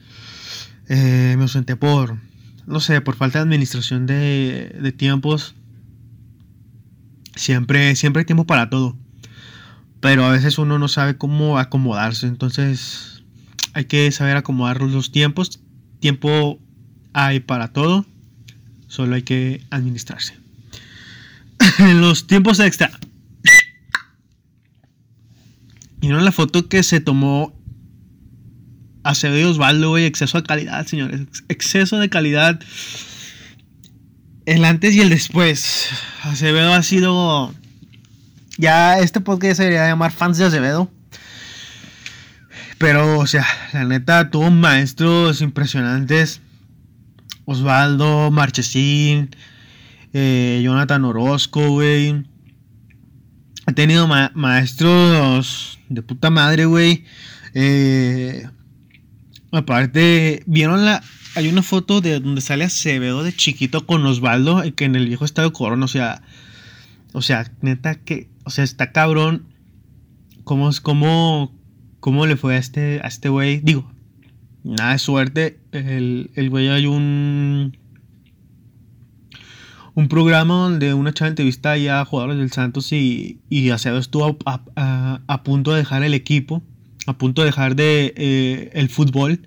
[0.88, 2.18] eh, me ausenté por,
[2.66, 5.54] no sé, por falta de administración de, de tiempos.
[7.36, 8.96] Siempre, siempre hay tiempo para todo.
[10.00, 12.26] Pero a veces uno no sabe cómo acomodarse.
[12.26, 13.09] Entonces
[13.72, 15.60] hay que saber acomodar los tiempos.
[16.00, 16.58] Tiempo
[17.12, 18.06] hay para todo.
[18.88, 20.34] Solo hay que administrarse.
[21.78, 22.90] los tiempos extra.
[26.02, 27.54] No la foto que se tomó
[29.04, 30.06] Acevedo y Osvaldo, güey.
[30.06, 31.20] Exceso de calidad, señores.
[31.48, 32.60] Exceso de calidad.
[34.46, 35.88] El antes y el después.
[36.22, 37.54] Acevedo ha sido.
[38.58, 40.90] Ya este podcast debería llamar Fans de Acevedo.
[42.80, 46.40] Pero, o sea, la neta, tuvo maestros impresionantes.
[47.44, 49.36] Osvaldo, Marchesín,
[50.14, 52.24] eh, Jonathan Orozco, güey.
[53.66, 57.04] Ha tenido ma maestros de puta madre, güey.
[57.52, 58.48] Eh,
[59.52, 61.02] aparte, ¿vieron la...?
[61.34, 65.26] Hay una foto de donde sale Acevedo de chiquito con Osvaldo, que en el viejo
[65.26, 66.22] estado Corona, o sea...
[67.12, 68.30] O sea, neta que...
[68.44, 69.44] O sea, está cabrón.
[70.44, 71.59] ¿Cómo, cómo,
[72.00, 73.60] cómo le fue a este a este güey?
[73.60, 73.90] Digo,
[74.64, 75.60] nada de suerte.
[75.72, 77.76] El, el güey hay un
[79.94, 84.38] un programa donde una chava entrevista ya a jugadores del Santos y, y Acevedo estuvo
[84.46, 86.62] a, a, a, punto de dejar el equipo,
[87.06, 89.40] a punto de dejar de eh, el fútbol.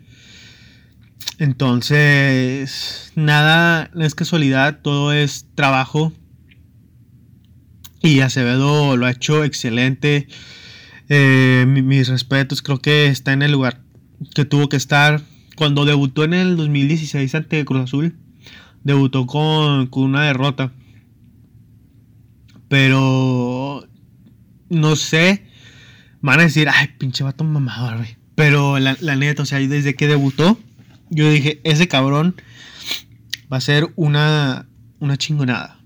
[1.39, 6.13] Entonces, nada es casualidad, todo es trabajo.
[8.02, 10.28] Y Acevedo lo ha hecho excelente.
[11.10, 13.82] Eh, mis respetos, creo que está en el lugar
[14.34, 15.22] que tuvo que estar.
[15.56, 18.16] Cuando debutó en el 2016 ante Cruz Azul,
[18.84, 20.72] debutó con, con una derrota.
[22.68, 23.88] Pero
[24.70, 25.46] no sé.
[26.22, 28.06] Van a decir, ay, pinche vato mamador.
[28.36, 30.58] Pero la, la, neta, o sea, desde que debutó,
[31.10, 32.36] yo dije, ese cabrón
[33.52, 34.68] va a ser una,
[35.00, 35.80] una chingonada.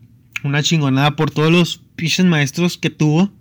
[0.44, 3.32] Una chingonada por todos los pinches maestros que tuvo.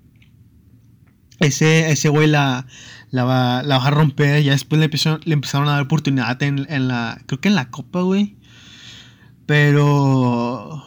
[1.41, 2.67] Ese, ese güey la,
[3.11, 4.43] la, va, a romper.
[4.43, 7.21] Ya después le, empezó, le empezaron a dar oportunidad en, en la.
[7.27, 8.37] Creo que en la copa, güey.
[9.47, 10.85] Pero.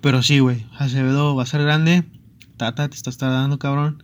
[0.00, 0.66] Pero sí, güey.
[0.78, 2.04] Acevedo va a ser grande.
[2.56, 4.02] Tata, te estás tardando, cabrón.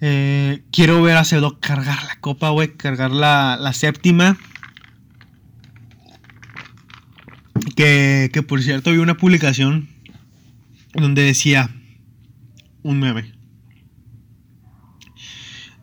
[0.00, 2.76] Eh, quiero ver a Acevedo cargar la copa, güey.
[2.76, 4.36] Cargar la, la séptima.
[7.76, 9.88] Que, que por cierto vi una publicación
[10.94, 11.70] donde decía
[12.82, 13.32] un meme.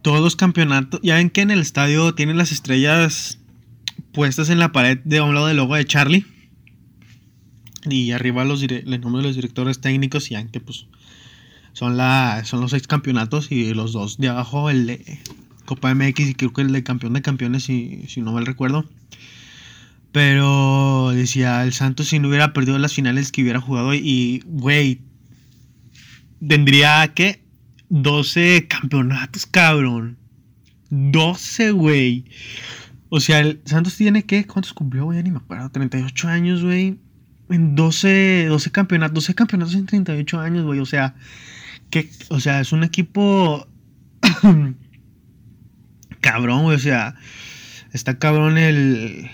[0.02, 3.40] Todos los campeonatos, ya ven que en el estadio tienen las estrellas
[4.12, 6.26] puestas en la pared de un lado del logo de Charlie.
[7.90, 10.88] Y arriba los, el nombre de los directores técnicos y aunque pues
[11.74, 15.20] son, la, son los seis campeonatos y los dos de abajo, el de
[15.66, 18.86] Copa MX y creo que el de campeón de campeones, si, si no mal recuerdo.
[20.12, 25.00] Pero decía, el Santos si no hubiera perdido las finales que hubiera jugado y, güey,
[26.46, 27.41] tendría que
[27.92, 30.18] 12 campeonatos, cabrón.
[30.90, 32.26] 12, güey.
[33.10, 35.22] O sea, el Santos tiene que, ¿cuántos cumplió, güey?
[35.22, 36.98] Ni me acuerdo, 38 años, güey.
[37.50, 40.80] En 12, 12 campeonatos, 12 campeonatos en 38 años, güey.
[40.80, 41.16] O sea,
[41.90, 43.68] que, o sea, es un equipo
[46.22, 46.78] cabrón, güey.
[46.78, 47.16] O sea,
[47.92, 49.30] está cabrón el,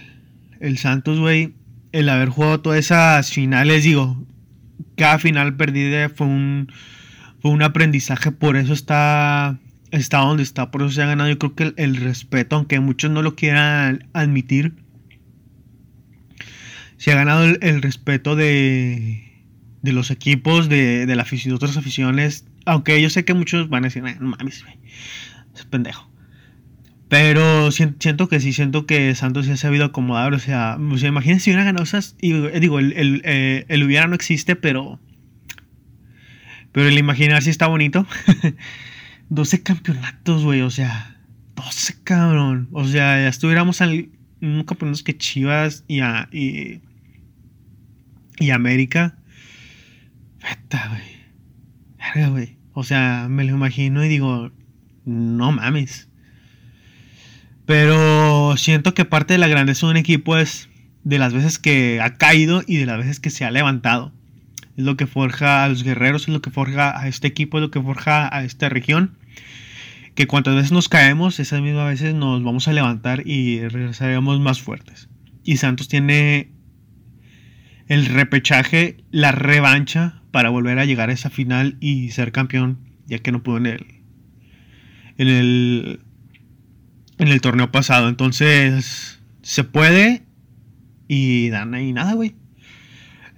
[0.59, 1.53] el Santos, güey.
[1.91, 4.25] El haber jugado todas esas finales, digo,
[4.95, 6.71] cada final perdida fue un,
[7.49, 8.31] un aprendizaje.
[8.31, 9.59] Por eso está,
[9.91, 10.71] está donde está.
[10.71, 14.07] Por eso se ha ganado, yo creo que el, respeto, aunque muchos no lo quieran
[14.13, 14.73] admitir.
[16.97, 19.45] Se ha ganado el, respeto de,
[19.81, 22.45] de los equipos, de, de, otras aficiones.
[22.65, 24.65] Aunque yo sé que muchos van a decir, no mames,
[25.55, 26.07] es pendejo.
[27.09, 30.33] Pero siento que sí, siento que Santos se ha sabido acomodar.
[30.33, 32.15] O sea, imagínense si hubiera ganado esas.
[32.21, 34.99] Y, digo, el, el, eh, el, hubiera no existe, pero.
[36.77, 38.05] Pero el imaginar sí está bonito.
[39.29, 40.61] 12 campeonatos, güey.
[40.61, 41.17] O sea,
[41.55, 42.69] 12, cabrón.
[42.71, 44.11] O sea, ya estuviéramos en
[44.41, 46.81] un campeonato que Chivas y, y,
[48.37, 49.17] y América.
[50.39, 50.87] Veta,
[52.13, 52.29] güey.
[52.29, 52.57] güey.
[52.73, 54.51] O sea, me lo imagino y digo,
[55.03, 56.09] no mames.
[57.65, 60.69] Pero siento que parte de la grandeza de un equipo es
[61.03, 64.13] de las veces que ha caído y de las veces que se ha levantado.
[64.77, 67.61] Es lo que forja a los guerreros, es lo que forja a este equipo, es
[67.61, 69.17] lo que forja a esta región.
[70.15, 74.61] Que cuantas veces nos caemos, esas mismas veces nos vamos a levantar y regresaremos más
[74.61, 75.09] fuertes.
[75.43, 76.51] Y Santos tiene
[77.87, 83.19] el repechaje, la revancha para volver a llegar a esa final y ser campeón, ya
[83.19, 83.85] que no pudo en el,
[85.17, 85.99] en el
[87.17, 88.09] en el torneo pasado.
[88.09, 90.23] Entonces, se puede.
[91.07, 92.35] Y dan ahí nada, güey.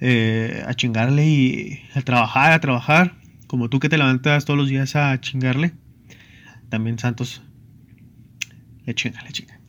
[0.02, 3.16] Eh, a chingarle y a trabajar, a trabajar.
[3.48, 5.74] Como tú que te levantas todos los días a chingarle.
[6.70, 7.42] También Santos
[8.86, 9.60] le chinga, le chinga.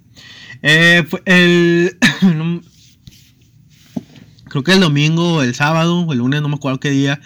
[0.62, 1.98] Eh, el.
[4.44, 7.20] creo que el domingo, el sábado, el lunes, no me acuerdo qué día.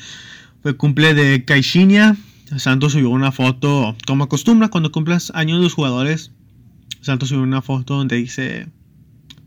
[0.63, 2.17] Fue cumple de Caixinha.
[2.57, 6.31] Santos subió una foto, como acostumbra, cuando cumplas años los jugadores
[7.05, 8.69] Santos subió una foto donde dice.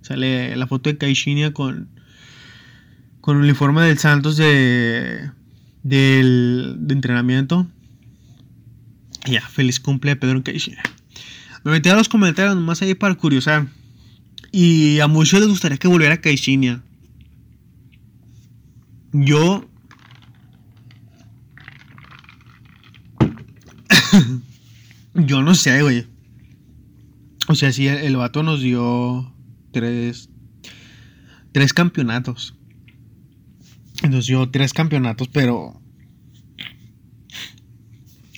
[0.02, 1.90] Sale la foto de Caixinha con.
[3.28, 5.32] Con el uniforme del Santos de.
[5.84, 7.68] Del, de entrenamiento.
[9.26, 10.82] ya, feliz cumple Pedro Caixinha.
[11.66, 13.68] Me metí a los comentarios nomás ahí para curiosar.
[14.54, 16.82] Y a muchos les gustaría que volviera Caixinha.
[19.12, 19.68] Yo.
[25.16, 26.08] Yo no sé, güey.
[27.50, 29.34] O sea, sí, el, vato nos dio
[29.74, 30.30] tres,
[31.52, 32.54] tres campeonatos.
[34.10, 35.82] Dio tres campeonatos, pero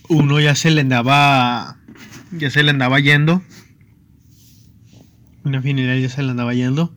[0.09, 1.77] uno ya se le andaba,
[2.31, 3.43] ya se le andaba yendo.
[5.43, 6.93] Una final ya se le andaba yendo.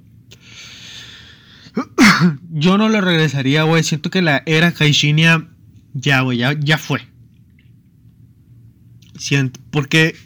[2.50, 3.82] Yo no lo regresaría, güey.
[3.82, 5.48] Siento que la era Caixinha
[5.94, 7.02] ya, güey, ya, ya fue.
[9.18, 10.16] Siento, porque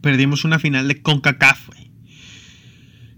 [0.00, 1.90] perdimos una final de CONCACAF, güey.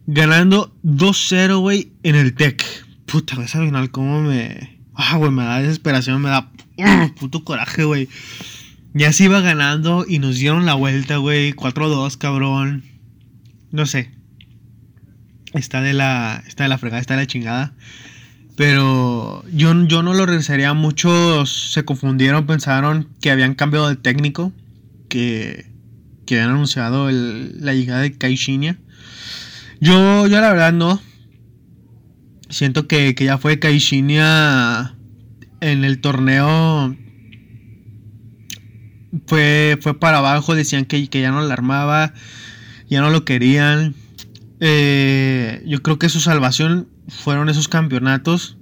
[0.07, 2.64] Ganando 2-0, güey, en el TEC.
[3.07, 4.81] Puta, esa final, cómo me.
[4.95, 6.51] Ah, güey, me da desesperación, me da.
[7.21, 8.09] puto coraje, güey.
[8.95, 11.53] Ya se iba ganando y nos dieron la vuelta, güey.
[11.53, 12.85] 4-2, cabrón.
[13.71, 14.11] No sé.
[15.55, 16.43] Está de la.
[16.47, 17.75] Está de la fregada, está de la chingada.
[18.57, 20.75] Pero yo, yo no lo regresaría.
[20.75, 24.53] Muchos se confundieron, pensaron que habían cambiado de técnico.
[25.09, 25.73] Que
[26.27, 28.77] que habían anunciado la llegada de Caixinha.
[29.81, 31.01] Yo, yo la verdad no.
[32.53, 34.95] Siento que, ya fue Caixinha
[35.62, 36.95] en el torneo.
[39.27, 42.13] Fue, fue para abajo, decían que, ya no la armaba,
[42.90, 43.94] ya no lo querían.
[44.61, 48.59] Eh, yo creo que su salvación fueron esos campeonatos.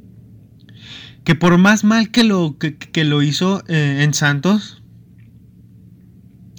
[1.24, 4.84] Que por más mal que lo, que, lo hizo eh, en Santos,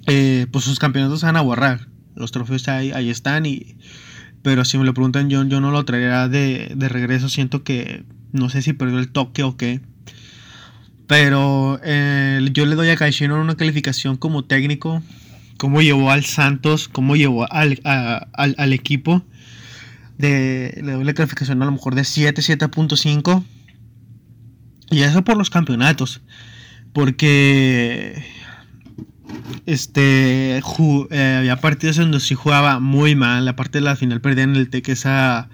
[0.05, 1.87] eh, pues sus campeonatos se van a borrar.
[2.13, 3.77] Los trofeos ahí, ahí están y...
[4.43, 7.29] Pero si me lo preguntan yo, yo no lo traería de, regreso.
[7.29, 9.81] Siento que no sé si perdió el toque o qué.
[11.07, 15.01] Pero eh, yo le doy a Caixino una calificación como técnico.
[15.57, 19.23] Cómo llevó al Santos, cómo llevó al, al, equipo.
[20.17, 23.43] De, le doy la calificación a lo mejor de 7, 7.5.
[24.89, 26.21] Y eso por los campeonatos.
[26.93, 28.25] Porque
[29.65, 33.45] Este, eh, había partidos en los sí jugaba muy mal.
[33.45, 35.49] La parte de la final perdían el TEC esa...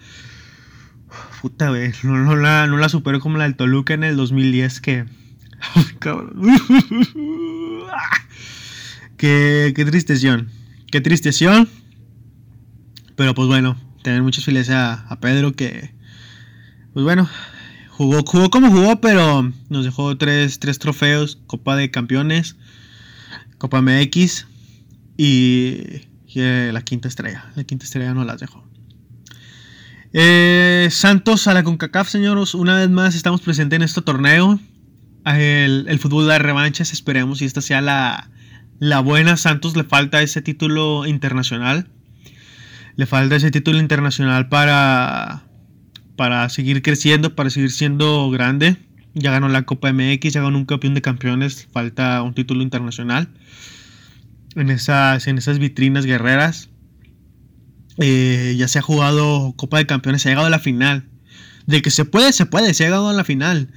[1.41, 1.91] Puta, güey.
[2.03, 5.05] No, la, no la superó como la del Toluca en el 2010 que...
[5.99, 6.33] Cabrón.
[9.17, 10.49] qué, qué tristeción.
[10.91, 11.69] Qué tristeción.
[13.15, 15.95] Pero pues bueno, tener muchas felicidades a, a Pedro que...
[16.93, 17.29] Pues bueno,
[17.97, 22.55] Jugó, jugó como jugó, pero nos dejó tres, tres trofeos, Copa de Campeones,
[23.57, 24.47] Copa MX
[25.17, 26.01] y,
[26.35, 27.51] la quinta estrella.
[27.55, 28.63] La quinta estrella no las dejó.
[30.13, 32.53] Eh, Santos a la CONCACAF, señores.
[32.53, 34.59] Una vez más estamos presentes en este torneo.
[35.25, 38.29] El, el fútbol de revanchas, esperemos y esta sea la,
[38.79, 39.37] la buena.
[39.37, 41.87] Santos le falta ese título internacional.
[42.95, 45.43] Le falta ese título internacional para,
[46.15, 48.77] para seguir creciendo, para seguir siendo grande.
[49.13, 53.29] Ya ganó la Copa MX, ya ganó un campeón de campeones, falta un título internacional.
[54.55, 56.69] En esas, en esas vitrinas guerreras.
[57.99, 61.05] Eh, ya se ha jugado Copa de Campeones, se ha llegado a la final.
[61.65, 63.69] De que se puede, se puede, se ha llegado a la final.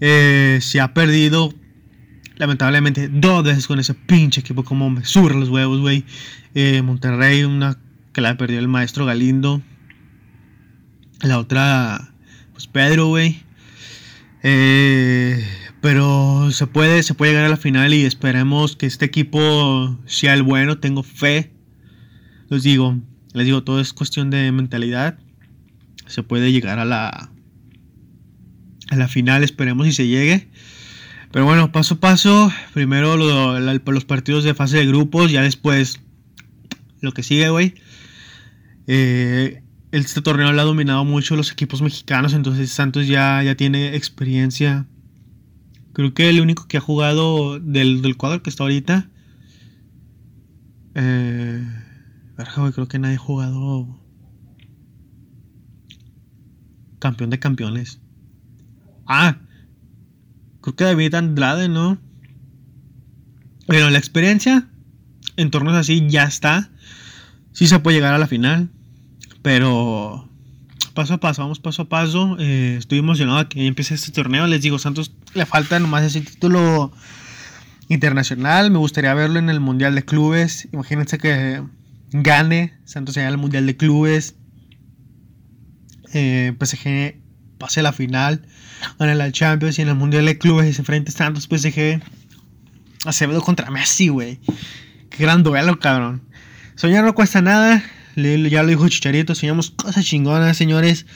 [0.00, 1.52] Eh, se ha perdido,
[2.36, 4.64] lamentablemente, dos veces con ese pinche equipo.
[4.64, 6.04] Como me surra los huevos, güey.
[6.54, 7.78] Eh, Monterrey, una
[8.12, 9.60] que la perdió el maestro Galindo.
[11.20, 12.12] La otra,
[12.52, 13.43] pues Pedro, güey.
[14.46, 15.42] Eh,
[15.80, 20.34] pero se puede, se puede llegar a la final y esperemos que este equipo sea
[20.34, 20.78] el bueno.
[20.78, 21.50] Tengo fe.
[22.50, 23.00] Les digo,
[23.32, 25.18] les digo, todo es cuestión de mentalidad.
[26.06, 27.30] Se puede llegar a la
[28.90, 30.48] a la final, esperemos y se llegue.
[31.32, 32.52] Pero bueno, paso a paso.
[32.74, 36.00] Primero los partidos de fase de grupos, ya después
[37.00, 37.74] lo que sigue, güey.
[38.86, 39.63] Eh,
[39.94, 44.86] este torneo lo ha dominado mucho los equipos mexicanos, entonces Santos ya, ya tiene experiencia.
[45.92, 49.08] Creo que el único que ha jugado del, cuadro que está ahorita.
[50.96, 51.64] Eh,
[52.74, 54.00] creo que nadie ha jugado
[56.98, 58.00] campeón de campeones.
[59.06, 59.36] Ah,
[60.60, 61.98] creo que David Andrade, ¿no?
[63.68, 64.66] Bueno, la experiencia
[65.36, 66.70] en torneos así ya está.
[67.52, 68.70] Sí se puede llegar a la final.
[69.44, 70.26] Pero
[70.94, 72.38] paso a paso, vamos paso a paso.
[72.38, 74.46] Eh, estoy emocionado que empiece este torneo.
[74.46, 76.90] Les digo, Santos le falta nomás ese título
[77.88, 78.70] internacional.
[78.70, 80.66] Me gustaría verlo en el Mundial de Clubes.
[80.72, 81.62] Imagínense que
[82.10, 84.34] gane Santos allá el Mundial de Clubes.
[86.14, 87.20] Eh, PSG
[87.58, 88.46] pase la final.
[88.98, 92.00] Gane la Champions y en el Mundial de Clubes y se enfrenta Santos PSG.
[93.04, 94.40] Acevedo contra Messi, güey.
[95.10, 96.22] Qué gran duelo, cabrón.
[96.76, 97.84] Soñar no cuesta nada
[98.16, 101.06] ya lo dijo Chicharito, soñamos cosas chingonas, señores.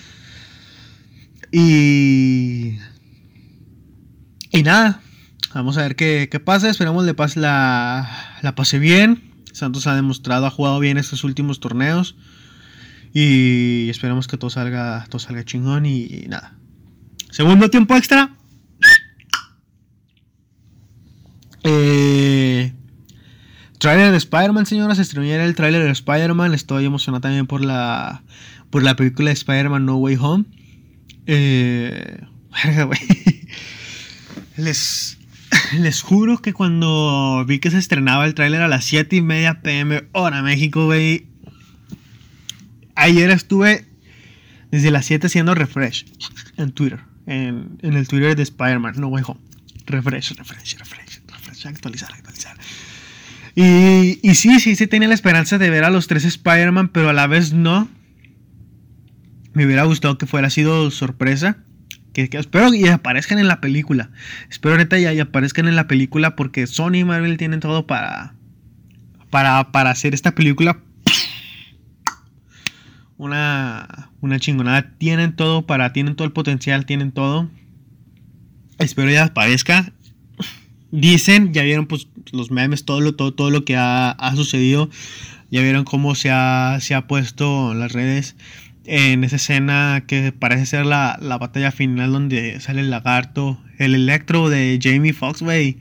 [1.52, 2.78] Y.
[4.50, 5.00] Y nada,
[5.54, 6.70] vamos a ver qué, pasa.
[6.70, 9.22] Esperamos le pase la, la pase bien.
[9.52, 12.16] Santos ha demostrado, ha jugado bien estos últimos torneos.
[13.12, 16.54] Y esperemos que todo salga, todo salga chingón y nada.
[17.30, 18.34] Segundo tiempo extra.
[21.64, 22.72] Eh,
[23.78, 26.52] Trailer de Spider-Man, señoras, estrenó el trailer de Spider-Man.
[26.54, 28.22] Estoy emocionado también por la,
[28.70, 30.44] por la película de Spider-Man No Way Home.
[31.26, 32.20] Eh,
[34.56, 35.18] les,
[35.78, 39.62] les juro que cuando vi que se estrenaba el tráiler a las 7 y media
[39.62, 41.26] pm, hora México, güey.
[42.96, 43.86] Ayer estuve
[44.72, 46.04] desde las 7 haciendo refresh
[46.56, 47.00] en Twitter.
[47.26, 49.40] En, en el Twitter de Spider-Man No Way Home.
[49.86, 52.57] Refresh, refresh, refresh, refresh, actualizar, actualizar.
[53.60, 57.12] Y, sí, sí, sí tenía la esperanza de ver a los tres Spider-Man, pero a
[57.12, 57.88] la vez no.
[59.52, 61.56] Me hubiera gustado que fuera sido sorpresa.
[62.12, 64.10] Que, espero que aparezcan en la película.
[64.48, 68.34] Espero neta ya, ya aparezcan en la película porque Sony y Marvel tienen todo para,
[69.28, 70.78] para, para hacer esta película.
[73.16, 74.92] Una, una chingonada.
[74.98, 77.50] Tienen todo para, tienen todo el potencial, tienen todo.
[78.78, 79.92] Espero ya aparezca.
[80.90, 84.88] Dicen, ya vieron pues los memes, todo lo, todo, todo lo que ha, sucedido.
[85.50, 88.36] Ya vieron cómo se ha, se ha puesto en las redes
[88.84, 94.48] en esa escena que parece ser la, batalla final donde sale el lagarto, el electro
[94.48, 95.78] de Jamie Foxx, güey.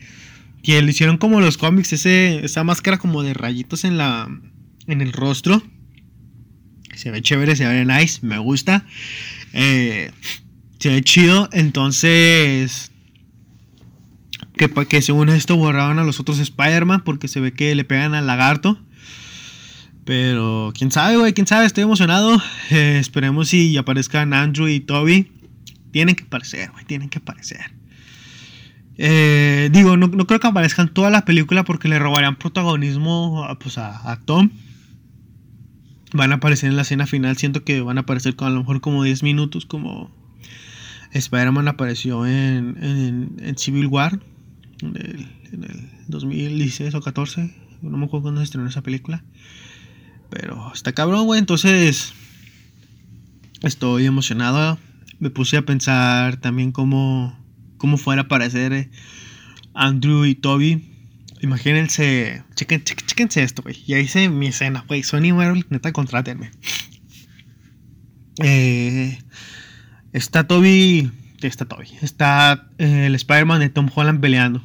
[0.61, 4.29] Que le hicieron como los cómics, ese, esa máscara como de rayitos en la
[4.87, 5.61] en el rostro.
[6.95, 8.85] Se ve chévere, se ve nice, me gusta.
[9.53, 10.11] Eh,
[10.79, 12.91] se ve chido, entonces
[14.57, 18.27] que, según esto borraban a los otros Spider-Man porque se ve que le pegan al
[18.27, 18.79] lagarto.
[20.03, 22.41] Pero quién sabe, güey, quién sabe, estoy emocionado.
[22.71, 25.31] Eh, esperemos si aparezcan Andrew y Toby.
[25.91, 27.71] Tienen que aparecer, güey, tienen que aparecer.
[28.97, 33.59] Eh, digo, no, no creo que aparezcan toda la película porque le robarían protagonismo a,
[33.59, 34.49] pues, a, Tom.
[36.13, 37.37] Van a aparecer en la escena final.
[37.37, 39.65] Siento que van a aparecer con a lo mejor como 10 minutos.
[39.65, 40.09] Como
[41.11, 44.19] Spider-Man apareció en, en Civil War.
[44.81, 47.55] En el, en el 2016 o 14.
[47.81, 49.23] No me acuerdo cuándo se estrenó esa película.
[50.29, 51.39] Pero está cabrón, güey.
[51.39, 52.13] Entonces,
[53.61, 54.77] estoy emocionado.
[55.19, 57.37] Me puse a pensar también cómo,
[57.77, 58.89] cómo fuera a aparecer eh,
[59.73, 60.93] Andrew y Toby.
[61.41, 63.83] Imagínense, chequen, chequen, chequense esto, güey.
[63.85, 65.03] Ya hice mi escena, güey.
[65.03, 66.51] Sony World, neta, contrátenme.
[68.43, 69.17] Eh,
[70.13, 71.11] está Toby.
[71.41, 71.87] Está Toby.
[72.01, 74.63] Está eh, el Spider-Man de Tom Holland peleando.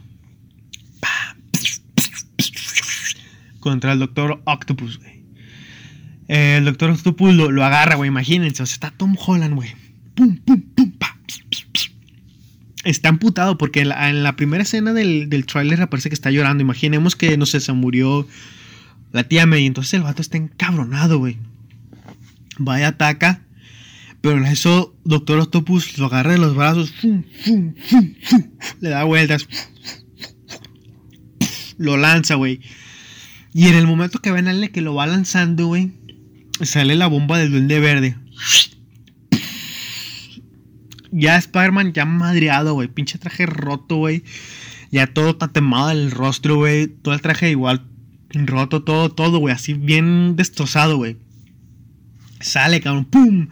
[3.61, 5.23] Contra el Doctor Octopus, güey.
[6.29, 8.09] El Doctor Octopus lo, lo agarra, güey.
[8.09, 8.63] Imagínense.
[8.63, 9.75] O sea, está Tom Holland, güey.
[12.85, 16.63] Está amputado porque en la, primera escena del, del tráiler parece que está llorando.
[16.63, 18.27] Imaginemos que, no sé, se murió
[19.13, 19.67] la tía May.
[19.67, 21.39] Entonces el vato está encabronado, güey.
[22.59, 23.43] Vaya, ataca.
[24.23, 26.95] Pero en eso, Doctor Octopus lo agarra de los brazos.
[28.81, 29.49] Le da vueltas.
[31.77, 32.61] Lo lanza, güey.
[33.53, 35.93] Y en el momento que ven a que lo va lanzando, güey,
[36.63, 38.17] sale la bomba del duende verde.
[41.11, 42.89] Ya Spider-Man ya madreado, güey.
[42.89, 44.23] Pinche traje roto, güey.
[44.93, 46.87] Ya todo tatemado el rostro, güey.
[46.87, 47.87] Todo el traje igual
[48.33, 49.55] roto, todo, todo, güey.
[49.55, 51.19] Así bien destrozado, güey.
[52.41, 53.05] Sale, cabrón.
[53.07, 53.49] ¡Pum!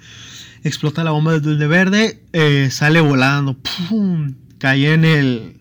[0.62, 2.22] Explota la bomba del duende verde.
[2.32, 3.56] eh, sale volando.
[4.58, 5.60] Cae en el.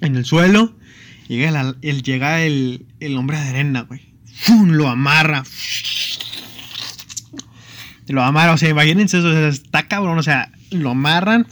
[0.00, 0.76] En el suelo.
[1.28, 4.14] Llega el, llega el, el hombre de arena, güey.
[4.66, 5.44] Lo amarra.
[8.08, 11.46] Lo amarra, o sea, imagínense eso, o está cabrón, o sea, lo amarran,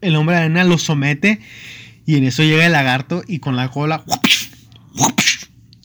[0.00, 1.40] el hombre de arena lo somete
[2.04, 4.04] y en eso llega el lagarto y con la cola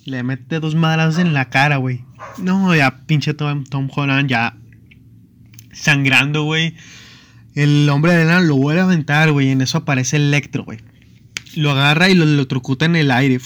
[0.03, 2.03] le mete dos madrazos en la cara, güey.
[2.37, 4.57] No, ya pinche Tom, Tom Holland ya
[5.79, 6.75] sangrando, güey.
[7.55, 10.79] El hombre de arena lo vuelve a aventar, güey, en eso aparece Electro, güey.
[11.55, 13.39] Lo agarra y lo electrocuta en el aire.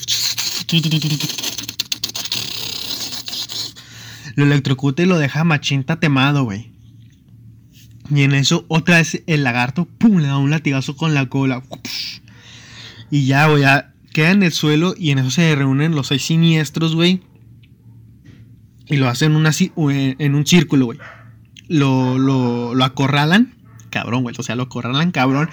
[4.36, 6.72] Lo electrocuta y lo deja machinta temado, güey.
[8.14, 11.64] Y en eso, otra vez el lagarto, pum, le da un latigazo con la cola.
[13.10, 16.24] Y ya, güey, ya queda en el suelo y en eso se reúnen los seis
[16.24, 17.22] siniestros, güey.
[18.88, 21.00] Y lo hacen en un círculo, güey.
[21.72, 23.56] Lo, lo, acorralan.
[23.90, 24.36] Cabrón, güey.
[24.38, 25.50] O sea, lo acorralan, cabrón.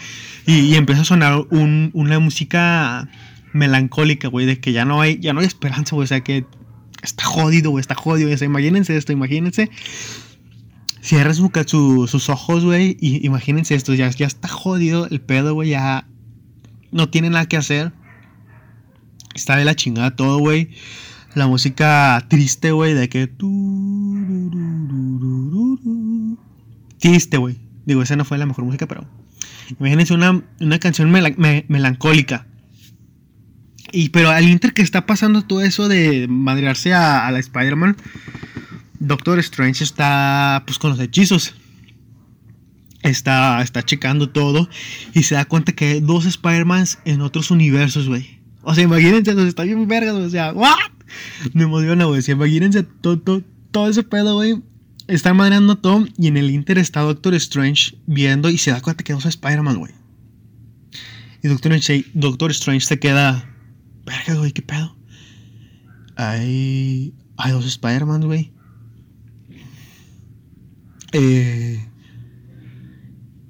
[0.46, 3.08] Y, empieza a sonar un- una música
[3.52, 4.44] melancólica, güey.
[4.44, 6.04] De que ya no hay, ya no hay esperanza, güey.
[6.04, 6.44] O sea, que
[7.02, 7.80] está jodido, güey.
[7.80, 8.30] Está jodido.
[8.30, 9.70] O imagínense esto, imagínense.
[11.00, 12.96] Cierra sus ojos, güey.
[13.00, 13.94] Y imagínense esto.
[13.94, 15.70] Ya, ya está jodido el pedo, güey.
[15.70, 16.06] Ya
[16.90, 17.92] no tiene nada que hacer.
[19.34, 20.70] Está de la chingada todo, güey.
[21.38, 23.30] La música triste, güey, de que...
[26.98, 27.56] Triste, güey.
[27.86, 29.06] Digo, esa no fue la mejor música, pero...
[29.78, 32.46] Imagínense una, una canción mela- me- melancólica.
[33.92, 37.96] Y pero al inter que está pasando todo eso de madrearse a, la Spider-Man,
[38.98, 41.54] Doctor Strange está pues con los hechizos.
[43.02, 44.68] Está, está checando todo
[45.14, 48.40] y se da cuenta que hay dos Spider-Mans en otros universos, güey.
[48.62, 50.74] O sea, imagínense, está bien vergas, o sea, ¿what?
[51.52, 52.22] Me emociona, güey.
[52.22, 54.62] Sea, imagínense todo, todo, todo ese pedo, güey.
[55.06, 58.80] Está madreando a Tom y en el Inter está Doctor Strange viendo y se da
[58.80, 59.92] cuenta que hay dos Spider-Man, güey.
[61.42, 63.48] Y Doctor Strange, Doctor Strange se queda.
[64.04, 64.96] Verga, güey, ¿qué pedo?
[66.16, 67.14] Hay.
[67.36, 68.52] Hay dos Spider-Man, güey.
[71.12, 71.84] Eh.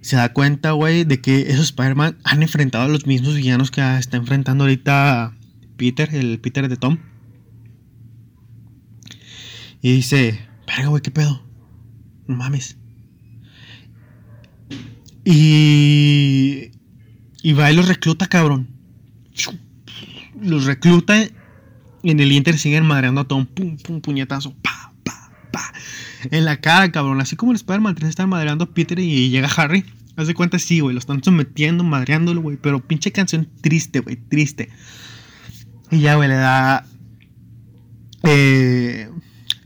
[0.01, 3.81] Se da cuenta, güey, de que esos Spider-Man han enfrentado a los mismos villanos que
[3.99, 5.37] está enfrentando ahorita
[5.77, 6.99] Peter, el Peter de Tom.
[9.81, 11.43] Y dice, verga, güey, ¿qué pedo?
[12.27, 12.77] No mames.
[15.25, 16.73] Y...
[17.43, 18.69] Y va y los recluta, cabrón.
[20.41, 21.25] Los recluta.
[22.03, 23.47] En el Inter siguen madreando a Tom.
[23.47, 24.55] Pum, pum, puñetazo.
[24.63, 25.73] Pa, pa, pa.
[26.31, 27.21] En la cara, cabrón.
[27.21, 29.85] Así como el Spider-Man 3 está madreando a Peter y llega Harry.
[30.17, 30.95] Haz de cuenta, sí, güey.
[30.95, 32.57] Lo están sometiendo, madreándolo, güey.
[32.57, 34.17] Pero pinche canción triste, güey.
[34.17, 34.69] Triste.
[35.91, 36.85] Y ya, güey, le da.
[38.25, 39.09] Eh,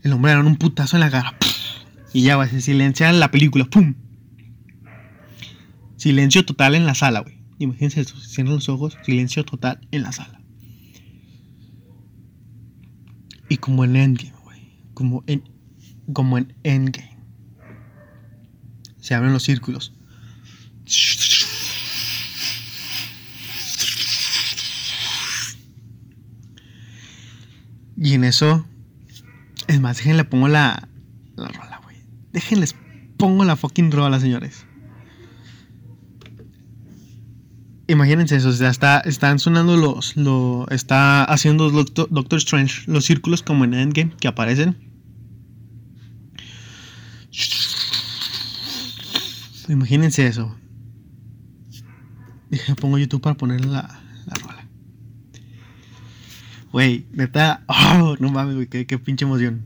[0.03, 1.33] el hombre un putazo en la cara.
[2.11, 3.63] Y ya, güey, se silencia la película.
[3.65, 3.95] ¡Pum!
[5.95, 7.37] Silencio total en la sala, güey.
[7.57, 8.19] Imagínense eso.
[8.19, 8.97] se Cierran los ojos.
[9.03, 10.41] Silencio total en la sala.
[13.47, 14.59] Y como en Endgame, güey.
[14.93, 15.49] Como en,
[16.11, 17.17] como en Endgame.
[18.99, 19.93] Se abren los círculos.
[27.95, 28.65] Y en eso
[29.67, 30.87] es más, déjenle pongo la.
[31.35, 31.97] La rola, güey.
[32.31, 32.75] Déjenles
[33.17, 34.65] pongo la fucking rola, señores.
[37.87, 40.17] Imagínense eso, o sea, está, están sonando los.
[40.17, 44.77] Lo, está haciendo Doctor, Doctor Strange los círculos como en Endgame que aparecen.
[49.69, 50.55] Imagínense eso.
[52.49, 54.02] Dije, pongo YouTube para poner la.
[56.73, 57.63] Güey, neta.
[57.67, 59.63] Oh, no mames, güey, qué, qué pinche emoción.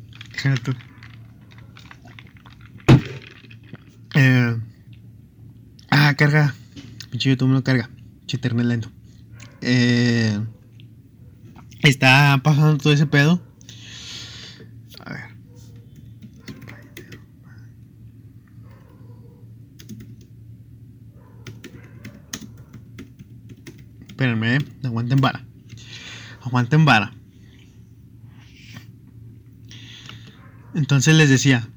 [4.13, 4.57] Eh,
[5.89, 6.53] ah, carga.
[7.09, 7.89] Pinche YouTube no carga.
[8.19, 8.91] Pinche internet lento.
[9.61, 10.37] Eh,
[11.81, 13.41] está pasando todo ese pedo.
[15.05, 15.21] A ver.
[24.09, 24.59] Espérenme, eh.
[24.83, 25.46] aguanten vara.
[26.47, 27.13] Aguanten vara.
[30.73, 31.67] Entonces les decía,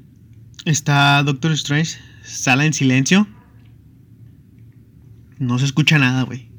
[0.65, 3.27] está Doctor Strange, sala en silencio.
[5.39, 6.51] No se escucha nada, güey.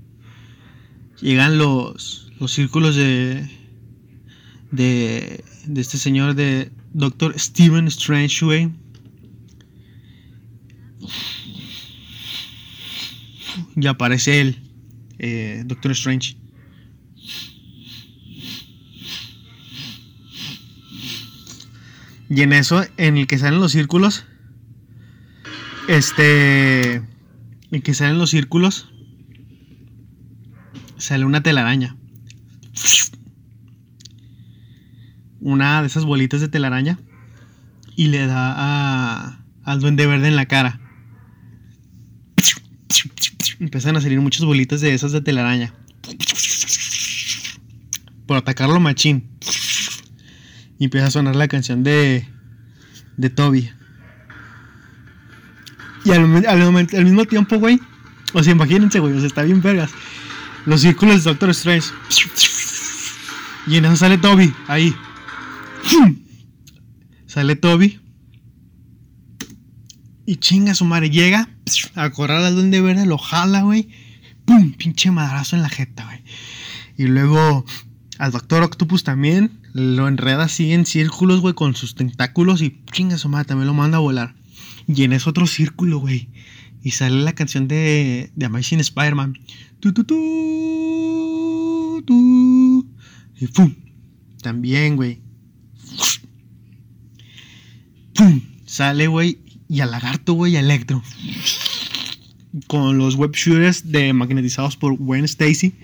[1.21, 3.47] Llegan los, los círculos de,
[4.71, 8.71] de, de este señor de Doctor Stephen Strange, güey.
[13.75, 14.57] Y aparece él,
[15.19, 16.40] eh, Doctor Strange.
[22.33, 24.23] Y en eso, en el que salen los círculos,
[25.89, 28.89] este, en que salen los círculos,
[30.97, 31.97] sale una telaraña.
[35.41, 36.99] Una de esas bolitas de telaraña.
[37.97, 40.79] Y le da a, al duende verde en la cara.
[43.59, 45.73] Empiezan a salir muchas bolitas de esas de telaraña.
[48.25, 49.29] Por atacarlo machín.
[50.81, 52.27] Y empieza a sonar la canción de,
[53.15, 53.69] de Toby.
[56.03, 57.79] Y al, al, mismo tiempo, güey.
[58.33, 59.13] O sea, imagínense, güey.
[59.13, 59.91] O sea, está bien vergas.
[60.65, 61.89] Los círculos de Doctor Strange.
[63.67, 64.51] Y en eso sale Toby.
[64.67, 64.95] Ahí.
[67.27, 68.01] Sale Toby.
[70.25, 71.11] Y chinga su madre.
[71.11, 71.47] Llega
[71.93, 73.05] a correr al donde verde.
[73.05, 73.87] Lo jala, güey.
[74.45, 74.73] Pum.
[74.73, 76.23] Pinche madrazo en la jeta, güey.
[76.97, 77.67] Y luego
[78.17, 83.17] al Doctor Octopus también lo enreda así en círculos, güey, con sus tentáculos y chinga
[83.17, 84.35] su madre, también lo manda a volar.
[84.87, 86.29] Y en ese otro círculo, güey.
[86.83, 89.37] Y sale la canción de, de Amazing Spider-Man.
[89.79, 92.87] Tu, tu, tu, tu.
[93.39, 93.73] Y ¡pum!
[94.41, 95.19] También, güey.
[98.15, 98.41] ¡Pum!
[98.65, 99.39] Sale, güey.
[99.69, 101.03] Y al lagarto, güey, Electro.
[102.67, 105.75] Con los web shooters de magnetizados por Gwen Stacy.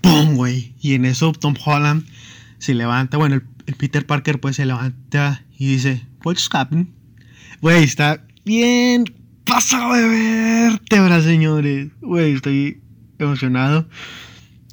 [0.00, 0.74] ¡Pum, güey!
[0.80, 2.06] Y en eso Tom Holland
[2.58, 3.16] se levanta.
[3.16, 6.86] Bueno, el, Peter Parker pues se levanta y dice, What's happening?
[7.60, 9.04] Güey, está bien
[9.44, 11.88] pasado de vértebra, señores.
[12.00, 12.80] Güey, estoy
[13.18, 13.88] emocionado.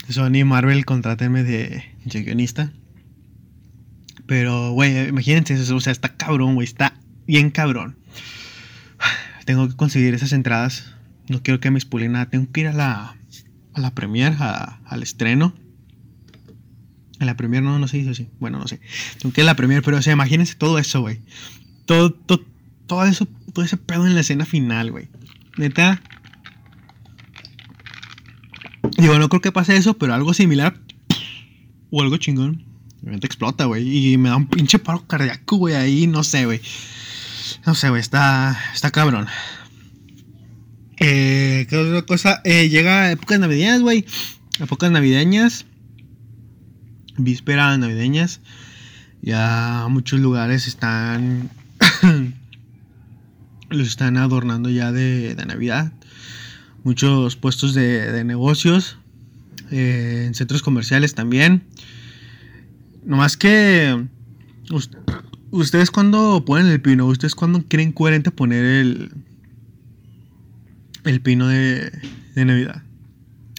[0.10, 2.72] Sony Marvel, contrátenme de, de guionista.
[4.28, 5.76] Pero, güey, imagínense eso.
[5.76, 6.66] O sea, está cabrón, güey.
[6.66, 6.94] Está
[7.28, 7.98] bien cabrón.
[9.46, 10.94] Tengo que conseguir esas entradas.
[11.28, 12.30] No quiero que me spoilen nada.
[12.30, 13.16] Tengo que ir a la,
[13.76, 15.54] a la premiere, al estreno.
[17.20, 18.30] A la premier no, no se hizo así.
[18.40, 18.80] Bueno, no sé.
[19.20, 21.20] Tengo que ir a la premier, pero o sea, imagínense todo eso, güey.
[21.86, 22.42] Todo, todo,
[22.88, 25.10] todo eso, todo ese pedo en la escena final, güey.
[25.58, 26.02] Neta.
[28.98, 30.80] Digo, no creo que pase eso, pero algo similar.
[31.92, 32.64] O algo chingón.
[33.02, 34.14] Realmente explota, güey.
[34.14, 35.76] Y me da un pinche paro cardíaco, güey.
[35.76, 36.62] Ahí, no sé, güey.
[37.66, 38.02] No sé, güey.
[38.02, 39.28] Está, está cabrón.
[40.98, 42.42] Eh, ¿Qué otra cosa?
[42.44, 44.06] Eh, llega épocas navideñas, güey.
[44.60, 45.66] Épocas navideñas.
[47.18, 48.42] Vísperas navideñas.
[49.22, 51.50] Ya muchos lugares están.
[53.70, 55.92] los están adornando ya de, Navidad.
[56.84, 58.98] Muchos puestos de, negocios.
[59.72, 61.64] Eh, en centros comerciales también.
[63.04, 64.08] No más que.
[65.52, 69.12] Ustedes cuando ponen el pino, ustedes cuando creen coherente poner el
[71.06, 71.92] el pino de,
[72.36, 72.84] Navidad.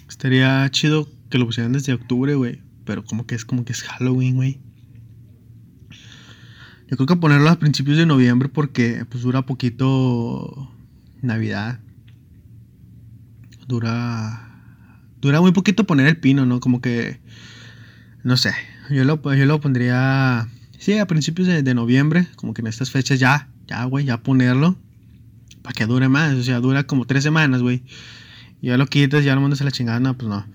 [0.08, 2.60] Estaría chido que lo pusieran desde octubre, güey.
[2.84, 4.60] Pero como que es como que es Halloween, güey.
[6.88, 10.70] Yo creo que ponerlo a principios de noviembre porque pues dura poquito
[11.22, 11.80] Navidad.
[13.66, 14.42] Dura
[15.20, 16.60] dura muy poquito poner el pino, ¿no?
[16.60, 17.20] Como que
[18.22, 18.52] no sé.
[18.90, 22.92] Yo lo, yo lo pondría sí, a principios de, de noviembre, como que en estas
[22.92, 24.78] fechas ya, ya, güey, ya ponerlo
[25.66, 26.34] para que dure más.
[26.34, 27.82] O sea, dura como tres semanas, güey.
[28.62, 30.46] Ya lo quitas, ya lo mandas a la chingada, no, pues no.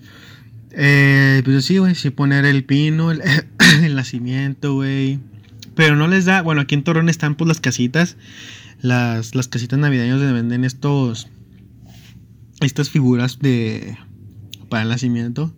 [0.70, 3.20] Eh, pues sí, güey, sí poner el pino, el,
[3.82, 5.18] el nacimiento, güey.
[5.74, 8.16] Pero no les da, bueno, aquí en Torreón están pues las casitas,
[8.80, 11.28] las, las casitas navideñas donde venden estos,
[12.60, 13.98] estas figuras de,
[14.70, 15.52] para el nacimiento.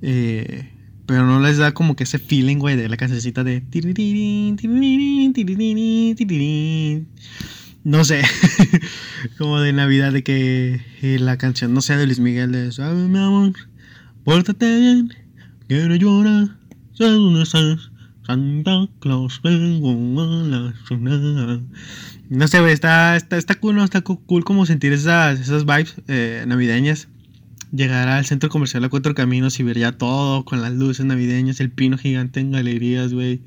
[0.00, 0.70] Eh,
[1.06, 3.64] pero no les da como que ese feeling, güey, de la casecita de...
[7.84, 8.22] No sé,
[9.38, 13.08] como de Navidad, de que eh, la canción, no sé, de Luis Miguel, de Suave
[13.08, 13.52] mi amor,
[14.24, 15.14] pórtate bien,
[15.68, 16.56] que no llora,
[16.94, 17.90] ¿sabes dónde estás?
[18.26, 21.60] Santa Claus, vengo a la zona.
[22.30, 23.84] No sé, está, está, está cool, ¿no?
[23.84, 27.08] Está cool como sentir esas, esas vibes eh, navideñas.
[27.70, 31.60] Llegar al centro comercial a Cuatro Caminos y ver ya todo con las luces navideñas,
[31.60, 33.42] el pino gigante en galerías, güey.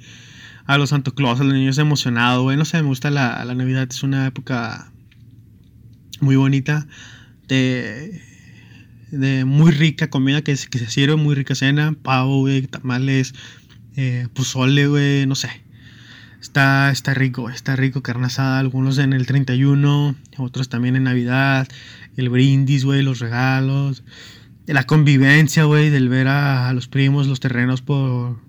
[0.67, 2.57] A los Santo Claus, a los niños emocionados, güey.
[2.57, 4.91] No sé, me gusta la, la Navidad, es una época
[6.21, 6.87] muy bonita.
[7.47, 8.21] De,
[9.45, 13.33] muy rica comida que, que se sirve, muy rica cena, pavo, güey, tamales,
[13.95, 15.49] eh, pozole, güey, no sé.
[16.41, 21.67] Está, está rico, está rico, carne asada, algunos en el 31, otros también en Navidad,
[22.15, 24.03] el brindis, güey, los regalos,
[24.67, 28.39] la convivencia, güey, del ver a, los primos, los terrenos por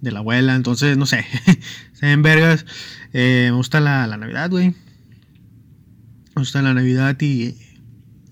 [0.00, 1.24] de la abuela, entonces, no sé,
[1.92, 2.66] se ven vergas,
[3.12, 4.74] eh, me gusta la, la Navidad, güey, me
[6.36, 7.56] gusta la Navidad y,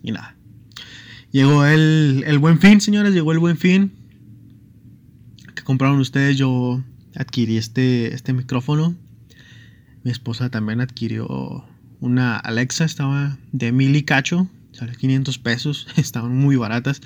[0.02, 0.36] y nada.
[1.32, 3.92] Llegó el, el buen fin, señores, llegó el buen fin
[5.54, 6.82] que compraron ustedes, yo
[7.14, 8.94] adquirí este, este micrófono.
[10.02, 11.64] Mi esposa también adquirió
[12.00, 17.00] una Alexa, estaba de mil y cacho, sale 500 pesos, estaban muy baratas.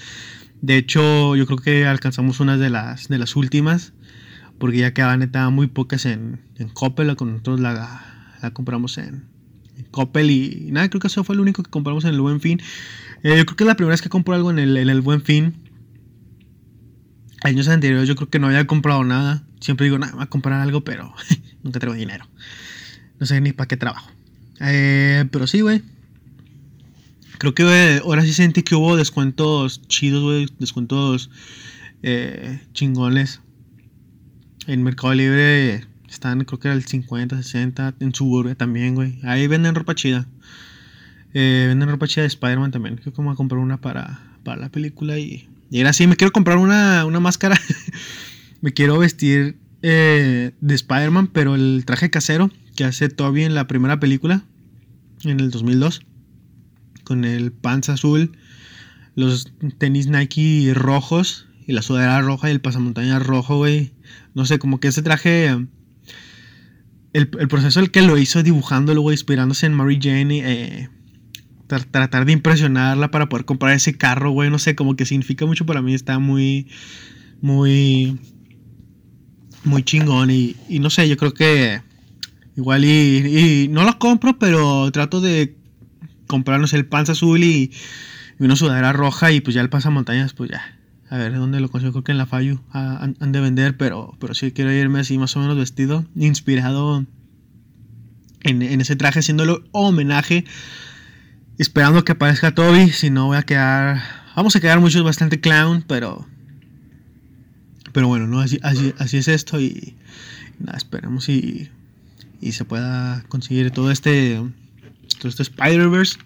[0.61, 3.92] De hecho, yo creo que alcanzamos una de las, de las últimas,
[4.59, 9.24] porque ya quedaban neta muy pocas en, en Coppel, con nosotros la, la compramos en,
[9.76, 12.40] en, Coppel y, nada, creo que eso fue lo único que compramos en el Buen
[12.40, 12.61] Fin.
[13.22, 15.00] Eh, yo creo que es la primera vez que compro algo en el, en el
[15.00, 15.54] Buen Fin
[17.42, 19.42] años anteriores yo creo que no había comprado nada.
[19.61, 21.12] Siempre digo, nada, voy a comprar algo, pero
[21.62, 22.26] nunca traigo dinero.
[23.18, 24.11] No sé ni para qué trabajo.
[24.61, 25.82] Eh, pero sí, güey.
[27.38, 30.48] Creo que ahora sí sentí que hubo descuentos chidos, güey.
[30.59, 31.30] Descuentos
[32.02, 33.40] eh, chingones.
[34.68, 37.94] En Mercado Libre están, creo que era el 50, 60.
[37.98, 39.18] En Suburbia también, güey.
[39.24, 40.28] Ahí venden ropa chida.
[41.34, 42.96] Eh, venden ropa chida de Spider-Man también.
[42.98, 46.16] Creo que voy a comprar una para, para la película y y era así, me
[46.16, 47.60] quiero comprar una, una máscara.
[48.60, 53.66] me quiero vestir eh, de Spider-Man, pero el traje casero que hace Toby en la
[53.66, 54.42] primera película,
[55.24, 56.02] en el 2002.
[57.04, 58.32] Con el pants azul,
[59.14, 63.92] los tenis Nike rojos y la sudadera roja y el pasamontañas rojo, güey.
[64.39, 65.49] No sé, como que ese traje...
[67.12, 70.89] El, el proceso el que lo hizo dibujándolo, güey, inspirándose en Mary Jane, eh,
[71.66, 75.66] tratar de impresionarla para poder comprar ese carro, güey, no sé, como que significa mucho
[75.66, 76.68] para mí, está muy,
[77.41, 78.18] muy,
[79.64, 81.82] muy chingón y, y no sé, yo creo que
[82.57, 85.57] igual y, y, no lo compro, pero trato de
[86.26, 87.70] comprarnos el panza azul y,
[88.39, 90.77] y una sudadera roja y pues ya el pasamontañas, pues ya.
[91.11, 91.92] A ver, ¿dónde lo consigo?
[91.92, 95.36] Creo que en la Fayu han, de vender, pero, pero sí quiero irme así más
[95.36, 97.06] o menos vestido, inspirado
[98.42, 100.44] en, en ese traje, haciéndolo homenaje
[101.59, 104.00] Esperando que aparezca Toby, si no voy a quedar...
[104.36, 106.24] Vamos a quedar muchos bastante clown, pero...
[107.92, 108.38] Pero bueno, ¿no?
[108.38, 109.96] Así, así, así es esto y...
[110.61, 111.68] Nada, esperemos y...
[112.40, 114.40] Y se pueda conseguir todo este...
[115.18, 116.20] Todo este Spider-Verse.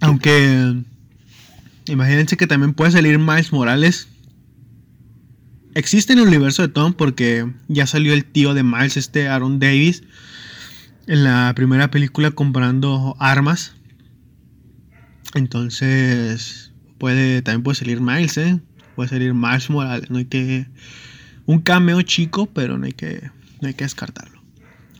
[0.00, 0.82] Aunque...
[1.86, 4.08] Imagínense que también puede salir Miles Morales.
[5.74, 9.58] Existe en el universo de Tom porque ya salió el tío de Miles, este Aaron
[9.58, 10.02] Davis
[11.10, 13.74] en la primera película comprando armas.
[15.34, 18.60] Entonces, puede también puede salir Miles, ¿eh?
[18.94, 20.08] Puede salir Miles Morales.
[20.10, 20.66] No hay que.
[21.46, 23.28] Un cameo chico, pero no hay que,
[23.60, 24.40] no hay que descartarlo.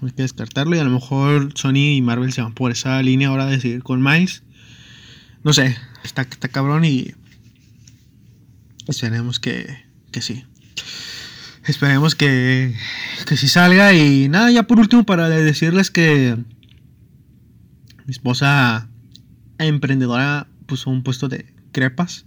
[0.01, 0.75] No hay que descartarlo.
[0.75, 3.85] Y a lo mejor Sony y Marvel se van por esa línea ahora de seguir
[3.85, 4.43] con Miles.
[5.43, 7.15] No sé, está, está cabrón y.
[8.87, 10.45] Esperemos que, que sí.
[11.65, 12.75] Esperemos que,
[13.27, 13.93] que sí salga.
[13.95, 16.37] Y nada, ya por último, para decirles que
[18.07, 18.89] mi esposa
[19.59, 22.25] emprendedora puso un puesto de crepas.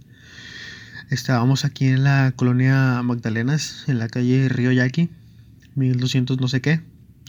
[1.10, 5.10] Estábamos aquí en la colonia Magdalenas, en la calle Río Yaqui,
[5.74, 6.80] 1200 no sé qué.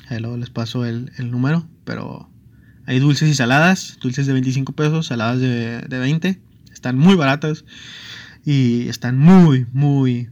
[0.07, 2.29] Ahí luego les paso el, el, número, pero
[2.85, 6.39] hay dulces y saladas, dulces de 25 pesos, saladas de, de 20.
[6.71, 7.65] Están muy baratas
[8.45, 10.29] y están muy, muy,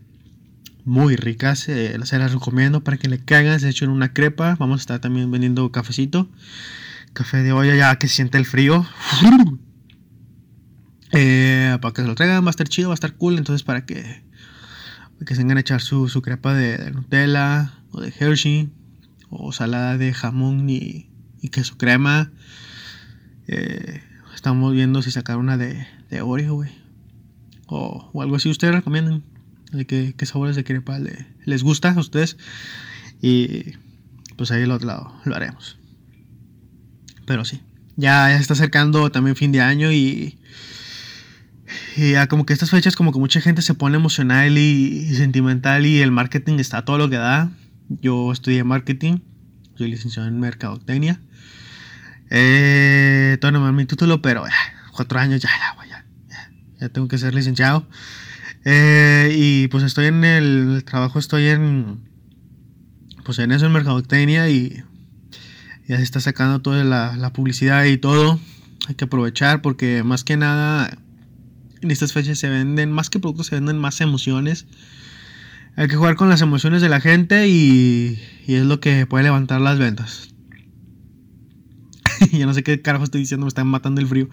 [0.86, 1.68] muy ricas.
[1.68, 3.60] Eh, se las recomiendo para que le caigan.
[3.60, 4.56] Se echen una crepa.
[4.60, 6.30] Vamos a estar también vendiendo cafecito.
[7.14, 8.86] Café de olla ya que siente el frío.
[11.16, 13.38] Eh, para que se lo traigan, va a estar chido, va a estar cool.
[13.38, 18.02] Entonces, para que, para que se vengan a echar su, crepa de, de Nutella o
[18.02, 18.72] de Hershey
[19.30, 21.13] o salada de jamón y,
[21.44, 22.32] y queso crema.
[23.48, 24.02] Eh,
[24.34, 26.72] estamos viendo si sacar una de, de Oreo, güey.
[27.68, 28.50] O, o algo así.
[28.50, 29.24] Ustedes recomiendan.
[29.72, 32.38] De qué, qué sabores de crepa le- les gusta a ustedes.
[33.22, 33.74] Y
[34.38, 35.78] pues ahí al otro lado lo haremos.
[37.26, 37.62] Pero sí.
[37.96, 40.38] Ya, ya se está acercando también fin de año y.
[41.96, 45.16] Y ya como que estas fechas como que mucha gente se pone emocional y, y
[45.16, 47.52] sentimental y el marketing está todo lo que da.
[48.02, 49.20] Yo estudié marketing,
[49.76, 51.20] soy licenciado en mercadotecnia.
[52.36, 54.44] Eh, todavía no mi título, pero
[54.92, 57.88] cuatro años ya, ya, ya, ya, tengo que ser licenciado.
[58.66, 62.00] Eh, y pues estoy en el, trabajo, estoy en,
[63.24, 64.84] pues en eso, en mercadotecnia y
[65.88, 68.40] ya se está sacando toda la, publicidad y todo.
[68.88, 70.98] Hay que aprovechar porque más que nada
[71.82, 74.66] en estas fechas se venden, más que productos, se venden más emociones.
[75.76, 79.62] Hay que jugar con las emociones de la gente y es lo que puede levantar
[79.62, 80.33] las ventas.
[82.40, 84.28] Yo no sé qué carajo estoy diciendo, me están matando el frío.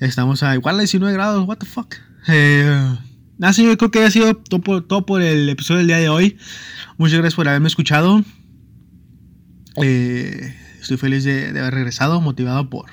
[0.00, 1.94] Estamos a igual a 19 grados, what the fuck.
[2.28, 2.96] Eh,
[3.38, 5.98] nada, señor, yo creo que ha sido todo por, todo por el episodio del día
[5.98, 6.36] de hoy.
[6.98, 8.22] Muchas gracias por haberme escuchado.
[9.82, 12.90] Eh, estoy feliz de, haber regresado, motivado por,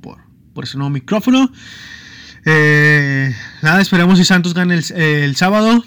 [0.00, 0.18] por,
[0.54, 1.50] por ese nuevo micrófono.
[2.44, 5.84] Eh, nada, esperemos si Santos gane el, sábado.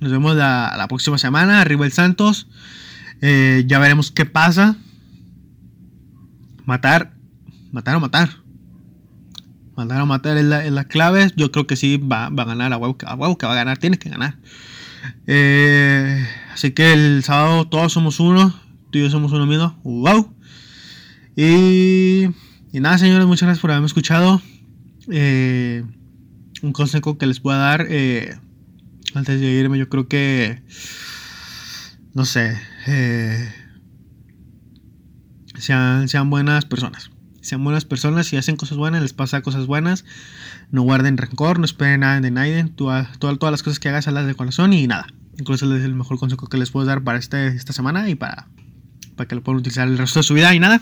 [0.00, 1.60] Nos vemos la, la, próxima semana.
[1.60, 2.48] Arriba el Santos.
[3.20, 4.76] Eh, ya veremos qué pasa.
[6.70, 7.10] Matar.
[7.72, 8.28] Matar o matar.
[9.74, 11.32] Matar o matar es la, es la clave.
[11.34, 12.72] Yo creo que sí va, va, a ganar.
[12.72, 13.78] A huevo, a huevo que va a ganar.
[13.78, 14.38] Tiene que ganar.
[15.26, 18.54] Eh, así que el sábado todos somos uno.
[18.92, 19.80] Tú y yo somos uno mismo.
[19.82, 20.32] Wow.
[21.34, 22.26] Y,
[22.70, 23.26] y nada, señores.
[23.26, 24.40] Muchas gracias por haberme escuchado.
[25.10, 25.82] Eh,
[26.62, 28.38] un consejo que les pueda dar eh,
[29.16, 30.62] antes de irme, yo creo que
[32.14, 32.56] no sé,
[35.60, 37.10] sean, sean buenas personas.
[37.40, 40.04] Sean buenas personas, si hacen cosas buenas, les pasa cosas buenas.
[40.70, 42.64] No guarden rencor, no esperen nada de nadie.
[42.64, 45.06] Todas, todas las cosas que hagas, hazlas de corazón y nada.
[45.38, 48.48] Incluso es el mejor consejo que les puedo dar para este, esta semana y para,
[49.20, 50.54] para que lo puedan utilizar el resto de su vida.
[50.54, 50.80] Y nada,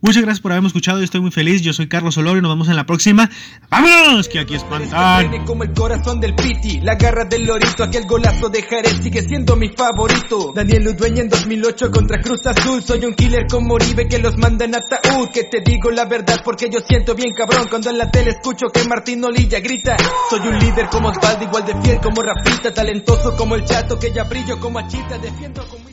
[0.00, 0.96] muchas gracias por haberme escuchado.
[0.98, 1.60] Yo estoy muy feliz.
[1.60, 3.28] Yo soy Carlos Olor y nos vemos en la próxima.
[3.68, 4.30] ¡Vámonos!
[4.30, 5.44] Que aquí espantan.
[5.44, 9.56] Como el corazón del Piti, la garra del Lorito, aquel golazo de Jerez sigue siendo
[9.56, 10.52] mi favorito.
[10.54, 12.82] Daniel Udueña en 2008 contra Cruz Azul.
[12.82, 15.28] Soy un killer como Oribe que los manda en ataúd.
[15.34, 18.68] Que te digo la verdad porque yo siento bien cabrón cuando en la tele escucho
[18.72, 19.98] que Martín Olilla grita.
[20.30, 24.10] Soy un líder como Osvaldo, igual de fiel como Rafita, talentoso como el chato que
[24.12, 25.86] ya brillo como Achita, defiendo como